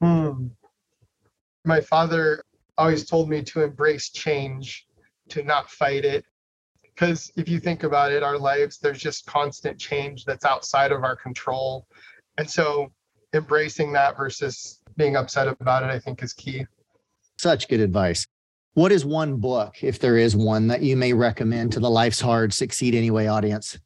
Hmm. 0.00 0.46
My 1.64 1.80
father 1.80 2.42
always 2.78 3.04
told 3.04 3.28
me 3.28 3.42
to 3.42 3.62
embrace 3.62 4.10
change, 4.10 4.86
to 5.28 5.42
not 5.42 5.70
fight 5.70 6.04
it, 6.04 6.24
because 7.00 7.32
if 7.36 7.48
you 7.48 7.58
think 7.58 7.82
about 7.82 8.12
it 8.12 8.22
our 8.22 8.38
lives 8.38 8.78
there's 8.78 8.98
just 8.98 9.24
constant 9.24 9.78
change 9.78 10.24
that's 10.26 10.44
outside 10.44 10.92
of 10.92 11.02
our 11.02 11.16
control. 11.16 11.86
And 12.36 12.48
so 12.48 12.92
embracing 13.32 13.92
that 13.92 14.16
versus 14.16 14.80
being 14.96 15.16
upset 15.16 15.46
about 15.48 15.82
it 15.82 15.90
i 15.90 15.98
think 15.98 16.22
is 16.22 16.32
key. 16.32 16.66
Such 17.38 17.68
good 17.68 17.80
advice. 17.80 18.26
What 18.74 18.92
is 18.92 19.04
one 19.04 19.36
book 19.36 19.82
if 19.82 19.98
there 19.98 20.16
is 20.16 20.36
one 20.36 20.66
that 20.68 20.82
you 20.82 20.96
may 20.96 21.12
recommend 21.12 21.72
to 21.72 21.80
the 21.80 21.90
life's 21.90 22.20
hard 22.20 22.52
succeed 22.52 22.94
anyway 22.94 23.26
audience? 23.26 23.78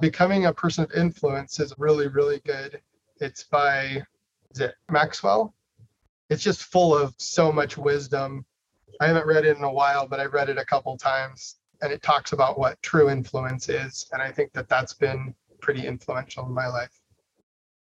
Becoming 0.00 0.46
a 0.46 0.52
person 0.52 0.84
of 0.84 0.92
influence 0.92 1.58
is 1.58 1.74
really 1.76 2.08
really 2.08 2.40
good 2.44 2.80
it's 3.20 3.44
by 3.44 4.02
is 4.50 4.60
it 4.60 4.74
maxwell 4.90 5.54
it's 6.30 6.42
just 6.42 6.64
full 6.64 6.96
of 6.96 7.14
so 7.18 7.52
much 7.52 7.76
wisdom 7.76 8.44
i 9.00 9.06
haven't 9.06 9.26
read 9.26 9.44
it 9.44 9.56
in 9.56 9.64
a 9.64 9.72
while 9.72 10.06
but 10.06 10.20
i've 10.20 10.32
read 10.32 10.48
it 10.48 10.58
a 10.58 10.64
couple 10.64 10.96
times 10.96 11.58
and 11.82 11.92
it 11.92 12.02
talks 12.02 12.32
about 12.32 12.58
what 12.58 12.80
true 12.82 13.10
influence 13.10 13.68
is. 13.68 14.06
And 14.12 14.20
I 14.22 14.30
think 14.32 14.52
that 14.52 14.68
that's 14.68 14.94
been 14.94 15.34
pretty 15.60 15.86
influential 15.86 16.46
in 16.46 16.52
my 16.52 16.68
life. 16.68 17.00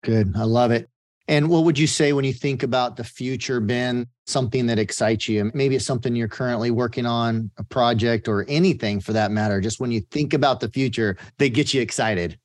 Good. 0.03 0.33
I 0.35 0.43
love 0.43 0.71
it. 0.71 0.89
And 1.29 1.49
what 1.49 1.63
would 1.63 1.79
you 1.79 1.87
say 1.87 2.11
when 2.11 2.25
you 2.25 2.33
think 2.33 2.63
about 2.63 2.97
the 2.97 3.03
future, 3.03 3.61
Ben? 3.61 4.07
Something 4.25 4.65
that 4.67 4.79
excites 4.79 5.29
you? 5.29 5.51
Maybe 5.53 5.75
it's 5.75 5.85
something 5.85 6.15
you're 6.15 6.27
currently 6.27 6.71
working 6.71 7.05
on, 7.05 7.49
a 7.57 7.63
project 7.63 8.27
or 8.27 8.45
anything 8.49 8.99
for 8.99 9.13
that 9.13 9.31
matter. 9.31 9.61
Just 9.61 9.79
when 9.79 9.91
you 9.91 10.01
think 10.11 10.33
about 10.33 10.59
the 10.59 10.69
future, 10.69 11.17
they 11.37 11.49
get 11.49 11.73
you 11.73 11.81
excited. 11.81 12.37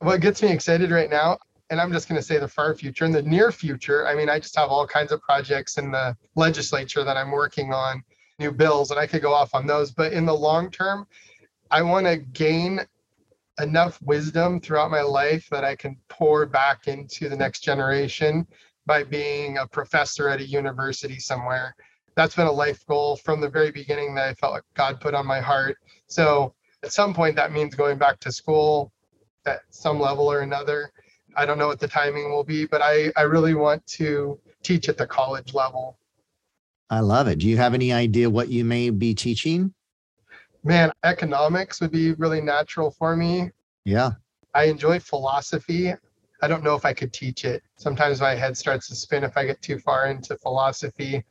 What 0.00 0.20
gets 0.20 0.42
me 0.42 0.50
excited 0.50 0.90
right 0.90 1.08
now, 1.08 1.38
and 1.70 1.80
I'm 1.80 1.92
just 1.92 2.08
going 2.08 2.20
to 2.20 2.26
say 2.26 2.38
the 2.38 2.48
far 2.48 2.74
future, 2.74 3.04
in 3.04 3.12
the 3.12 3.22
near 3.22 3.50
future, 3.50 4.06
I 4.06 4.14
mean, 4.14 4.28
I 4.28 4.38
just 4.38 4.56
have 4.56 4.68
all 4.68 4.86
kinds 4.86 5.12
of 5.12 5.20
projects 5.22 5.78
in 5.78 5.90
the 5.90 6.16
legislature 6.36 7.04
that 7.04 7.16
I'm 7.16 7.30
working 7.30 7.72
on 7.72 8.02
new 8.38 8.52
bills, 8.52 8.90
and 8.90 9.00
I 9.00 9.06
could 9.06 9.22
go 9.22 9.32
off 9.32 9.54
on 9.54 9.66
those. 9.66 9.90
But 9.90 10.12
in 10.12 10.26
the 10.26 10.34
long 10.34 10.70
term, 10.70 11.06
I 11.70 11.82
want 11.82 12.06
to 12.06 12.16
gain 12.16 12.80
enough 13.60 14.00
wisdom 14.02 14.60
throughout 14.60 14.90
my 14.90 15.00
life 15.00 15.48
that 15.50 15.64
I 15.64 15.76
can 15.76 15.96
pour 16.08 16.44
back 16.44 16.88
into 16.88 17.28
the 17.28 17.36
next 17.36 17.60
generation 17.60 18.46
by 18.86 19.02
being 19.02 19.58
a 19.58 19.66
professor 19.66 20.28
at 20.28 20.40
a 20.40 20.46
university 20.46 21.18
somewhere. 21.18 21.74
That's 22.16 22.36
been 22.36 22.46
a 22.46 22.52
life 22.52 22.84
goal 22.86 23.16
from 23.16 23.40
the 23.40 23.48
very 23.48 23.70
beginning 23.70 24.14
that 24.16 24.28
I 24.28 24.34
felt 24.34 24.52
like 24.52 24.64
God 24.74 25.00
put 25.00 25.14
on 25.14 25.26
my 25.26 25.40
heart. 25.40 25.76
So 26.06 26.54
at 26.82 26.92
some 26.92 27.14
point, 27.14 27.36
that 27.36 27.52
means 27.52 27.74
going 27.74 27.98
back 27.98 28.20
to 28.20 28.32
school 28.32 28.92
at 29.46 29.60
some 29.70 29.98
level 29.98 30.30
or 30.30 30.40
another. 30.40 30.92
I 31.36 31.46
don't 31.46 31.58
know 31.58 31.66
what 31.66 31.80
the 31.80 31.88
timing 31.88 32.30
will 32.30 32.44
be, 32.44 32.66
but 32.66 32.82
I, 32.82 33.12
I 33.16 33.22
really 33.22 33.54
want 33.54 33.86
to 33.88 34.38
teach 34.62 34.88
at 34.88 34.96
the 34.96 35.06
college 35.06 35.54
level. 35.54 35.98
I 36.90 37.00
love 37.00 37.28
it. 37.28 37.38
Do 37.38 37.48
you 37.48 37.56
have 37.56 37.74
any 37.74 37.92
idea 37.92 38.28
what 38.28 38.48
you 38.48 38.64
may 38.64 38.90
be 38.90 39.14
teaching? 39.14 39.72
Man, 40.62 40.92
economics 41.02 41.80
would 41.80 41.90
be 41.90 42.12
really 42.12 42.40
natural 42.40 42.90
for 42.90 43.16
me. 43.16 43.50
Yeah. 43.84 44.12
I 44.54 44.64
enjoy 44.64 45.00
philosophy. 45.00 45.92
I 46.42 46.48
don't 46.48 46.62
know 46.62 46.74
if 46.74 46.84
I 46.84 46.92
could 46.92 47.12
teach 47.12 47.44
it. 47.44 47.62
Sometimes 47.76 48.20
my 48.20 48.34
head 48.34 48.56
starts 48.56 48.88
to 48.88 48.94
spin 48.94 49.24
if 49.24 49.36
I 49.36 49.46
get 49.46 49.60
too 49.62 49.78
far 49.78 50.06
into 50.06 50.36
philosophy. 50.36 51.24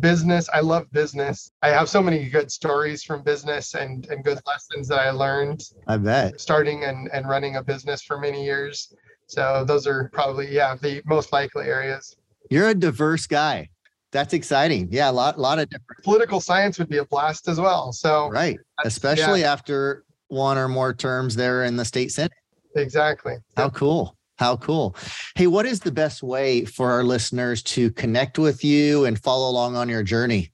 Business, 0.00 0.48
I 0.52 0.60
love 0.60 0.90
business. 0.92 1.50
I 1.62 1.70
have 1.70 1.88
so 1.88 2.02
many 2.02 2.28
good 2.28 2.52
stories 2.52 3.02
from 3.02 3.22
business 3.22 3.74
and, 3.74 4.06
and 4.06 4.22
good 4.22 4.40
lessons 4.46 4.86
that 4.88 4.98
I 4.98 5.10
learned. 5.10 5.62
I 5.86 5.96
bet. 5.96 6.40
Starting 6.40 6.84
and, 6.84 7.08
and 7.12 7.26
running 7.26 7.56
a 7.56 7.62
business 7.62 8.02
for 8.02 8.18
many 8.18 8.44
years. 8.44 8.92
So 9.28 9.64
those 9.64 9.86
are 9.86 10.10
probably, 10.12 10.52
yeah, 10.52 10.74
the 10.74 11.02
most 11.06 11.32
likely 11.32 11.66
areas. 11.66 12.16
You're 12.50 12.68
a 12.68 12.74
diverse 12.74 13.26
guy. 13.26 13.68
That's 14.10 14.32
exciting. 14.32 14.88
Yeah, 14.90 15.10
a 15.10 15.12
lot, 15.12 15.38
lot 15.38 15.58
of 15.58 15.68
different. 15.68 16.02
Political 16.02 16.40
science 16.40 16.78
would 16.78 16.88
be 16.88 16.96
a 16.96 17.04
blast 17.04 17.46
as 17.46 17.60
well. 17.60 17.92
So 17.92 18.30
right, 18.30 18.58
especially 18.84 19.40
yeah. 19.40 19.52
after 19.52 20.04
one 20.28 20.56
or 20.56 20.66
more 20.66 20.94
terms 20.94 21.36
there 21.36 21.64
in 21.64 21.76
the 21.76 21.84
state 21.84 22.10
senate. 22.10 22.32
Exactly. 22.74 23.34
How 23.56 23.68
cool. 23.68 24.16
How 24.38 24.56
cool. 24.56 24.96
Hey, 25.34 25.46
what 25.46 25.66
is 25.66 25.80
the 25.80 25.90
best 25.90 26.22
way 26.22 26.64
for 26.64 26.90
our 26.90 27.02
listeners 27.02 27.62
to 27.64 27.90
connect 27.90 28.38
with 28.38 28.64
you 28.64 29.04
and 29.04 29.18
follow 29.22 29.50
along 29.50 29.76
on 29.76 29.88
your 29.88 30.02
journey? 30.02 30.52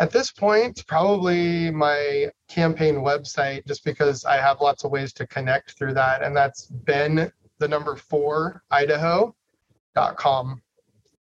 At 0.00 0.10
this 0.10 0.32
point, 0.32 0.84
probably 0.86 1.70
my 1.70 2.28
campaign 2.48 2.96
website, 2.96 3.66
just 3.66 3.84
because 3.84 4.24
I 4.24 4.38
have 4.38 4.60
lots 4.60 4.84
of 4.84 4.90
ways 4.90 5.12
to 5.12 5.26
connect 5.26 5.78
through 5.78 5.94
that. 5.94 6.22
And 6.22 6.36
that's 6.36 6.66
Ben, 6.66 7.30
the 7.60 7.68
number 7.68 7.94
four, 7.94 8.64
Idaho.com 8.70 10.60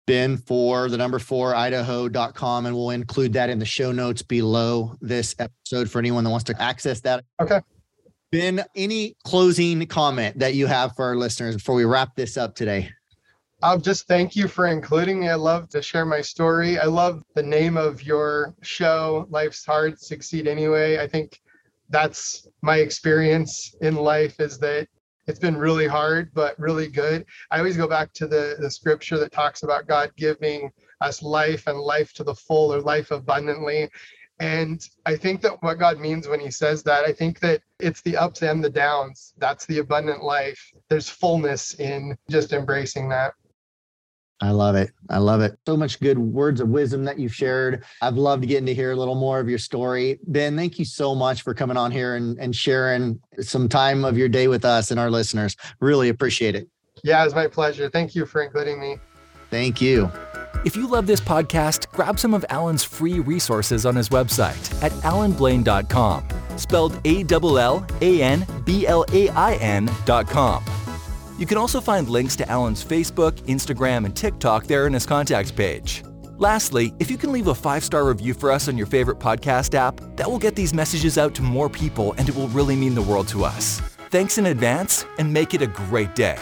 ben 0.09 0.37
for 0.37 0.89
the 0.89 0.97
number 0.97 1.19
four 1.19 1.53
idaho.com 1.53 2.65
and 2.65 2.75
we'll 2.75 2.89
include 2.89 3.31
that 3.31 3.47
in 3.47 3.59
the 3.59 3.65
show 3.65 3.91
notes 3.91 4.23
below 4.23 4.95
this 5.01 5.35
episode 5.37 5.87
for 5.87 5.99
anyone 5.99 6.23
that 6.23 6.31
wants 6.31 6.45
to 6.45 6.59
access 6.59 6.99
that 7.01 7.23
okay 7.39 7.61
ben 8.31 8.65
any 8.75 9.15
closing 9.23 9.85
comment 9.85 10.39
that 10.39 10.55
you 10.55 10.65
have 10.65 10.95
for 10.95 11.05
our 11.05 11.15
listeners 11.15 11.55
before 11.55 11.75
we 11.75 11.85
wrap 11.85 12.15
this 12.15 12.37
up 12.37 12.55
today 12.55 12.89
I'll 13.61 13.79
just 13.79 14.07
thank 14.07 14.37
you 14.37 14.47
for 14.47 14.67
including 14.67 15.19
me. 15.19 15.27
I 15.27 15.35
love 15.35 15.67
to 15.71 15.81
share 15.81 16.05
my 16.05 16.21
story. 16.21 16.79
I 16.79 16.85
love 16.85 17.21
the 17.35 17.43
name 17.43 17.75
of 17.75 18.01
your 18.01 18.55
show, 18.61 19.27
Life's 19.29 19.65
Hard, 19.65 19.99
Succeed 19.99 20.47
Anyway. 20.47 20.97
I 20.97 21.05
think 21.05 21.41
that's 21.89 22.47
my 22.61 22.77
experience 22.77 23.75
in 23.81 23.95
life 23.95 24.39
is 24.39 24.59
that 24.59 24.87
it's 25.29 25.39
been 25.39 25.55
really 25.55 25.87
hard, 25.87 26.33
but 26.33 26.59
really 26.59 26.87
good. 26.87 27.23
I 27.51 27.59
always 27.59 27.77
go 27.77 27.87
back 27.87 28.11
to 28.13 28.27
the, 28.27 28.55
the 28.59 28.71
scripture 28.71 29.19
that 29.19 29.31
talks 29.31 29.61
about 29.61 29.87
God 29.87 30.11
giving 30.17 30.71
us 31.01 31.21
life 31.21 31.67
and 31.67 31.77
life 31.77 32.13
to 32.13 32.23
the 32.23 32.33
full 32.33 32.73
or 32.73 32.81
life 32.81 33.11
abundantly. 33.11 33.89
And 34.39 34.81
I 35.05 35.15
think 35.15 35.41
that 35.41 35.61
what 35.61 35.77
God 35.77 35.99
means 35.99 36.27
when 36.27 36.39
he 36.39 36.49
says 36.49 36.81
that, 36.83 37.05
I 37.05 37.13
think 37.13 37.39
that 37.41 37.61
it's 37.79 38.01
the 38.01 38.17
ups 38.17 38.41
and 38.41 38.63
the 38.63 38.71
downs. 38.71 39.33
That's 39.37 39.67
the 39.67 39.77
abundant 39.77 40.23
life. 40.23 40.71
There's 40.89 41.09
fullness 41.09 41.75
in 41.75 42.17
just 42.29 42.51
embracing 42.51 43.09
that. 43.09 43.33
I 44.41 44.51
love 44.51 44.75
it. 44.75 44.91
I 45.09 45.17
love 45.17 45.41
it. 45.41 45.57
So 45.67 45.75
much 45.75 45.99
good 45.99 46.17
words 46.17 46.61
of 46.61 46.69
wisdom 46.69 47.03
that 47.05 47.19
you've 47.19 47.35
shared. 47.35 47.83
I've 48.01 48.15
loved 48.15 48.47
getting 48.47 48.65
to 48.67 48.73
hear 48.73 48.91
a 48.91 48.95
little 48.95 49.15
more 49.15 49.39
of 49.39 49.49
your 49.49 49.59
story. 49.59 50.19
Ben, 50.27 50.55
thank 50.55 50.79
you 50.79 50.85
so 50.85 51.13
much 51.13 51.41
for 51.41 51.53
coming 51.53 51.75
on 51.75 51.91
here 51.91 52.15
and, 52.15 52.37
and 52.39 52.55
sharing 52.55 53.19
some 53.41 53.67
time 53.67 54.05
of 54.05 54.17
your 54.17 54.29
day 54.29 54.47
with 54.47 54.63
us 54.63 54.91
and 54.91 54.99
our 54.99 55.11
listeners. 55.11 55.57
Really 55.81 56.09
appreciate 56.09 56.55
it. 56.55 56.69
Yeah, 57.03 57.23
it's 57.25 57.35
my 57.35 57.47
pleasure. 57.47 57.89
Thank 57.89 58.15
you 58.15 58.25
for 58.25 58.41
including 58.41 58.79
me. 58.79 58.97
Thank 59.49 59.81
you. 59.81 60.11
If 60.65 60.75
you 60.75 60.87
love 60.87 61.07
this 61.07 61.21
podcast, 61.21 61.89
grab 61.91 62.19
some 62.19 62.33
of 62.33 62.45
Allan's 62.49 62.83
free 62.83 63.19
resources 63.19 63.85
on 63.85 63.95
his 63.95 64.09
website 64.09 64.83
at 64.83 64.91
allanblain.com, 65.03 66.27
spelled 66.57 66.99
A 67.05 67.25
L 67.31 67.57
L 67.57 67.87
A 68.01 68.21
N 68.21 68.45
B 68.65 68.85
L 68.85 69.05
A 69.11 69.29
I 69.29 69.55
N.com. 69.55 70.63
You 71.39 71.45
can 71.45 71.57
also 71.57 71.79
find 71.79 72.09
links 72.09 72.35
to 72.35 72.49
Allan's 72.49 72.83
Facebook, 72.83 73.31
Instagram, 73.43 74.03
and 74.03 74.13
TikTok 74.13 74.65
there 74.65 74.87
in 74.87 74.93
his 74.93 75.05
contacts 75.05 75.53
page. 75.53 76.03
Lastly, 76.37 76.93
if 76.99 77.09
you 77.09 77.17
can 77.17 77.31
leave 77.31 77.47
a 77.47 77.55
five 77.55 77.81
star 77.81 78.03
review 78.03 78.33
for 78.33 78.51
us 78.51 78.67
on 78.67 78.77
your 78.77 78.87
favorite 78.87 79.19
podcast 79.19 79.73
app, 79.73 80.01
that 80.17 80.29
will 80.29 80.37
get 80.37 80.53
these 80.57 80.73
messages 80.73 81.17
out 81.17 81.33
to 81.35 81.41
more 81.41 81.69
people 81.69 82.13
and 82.17 82.27
it 82.27 82.35
will 82.35 82.49
really 82.49 82.75
mean 82.75 82.93
the 82.93 83.01
world 83.01 83.29
to 83.29 83.45
us. 83.45 83.79
Thanks 84.09 84.37
in 84.37 84.47
advance 84.47 85.05
and 85.17 85.31
make 85.31 85.53
it 85.53 85.61
a 85.61 85.67
great 85.67 86.13
day. 86.13 86.37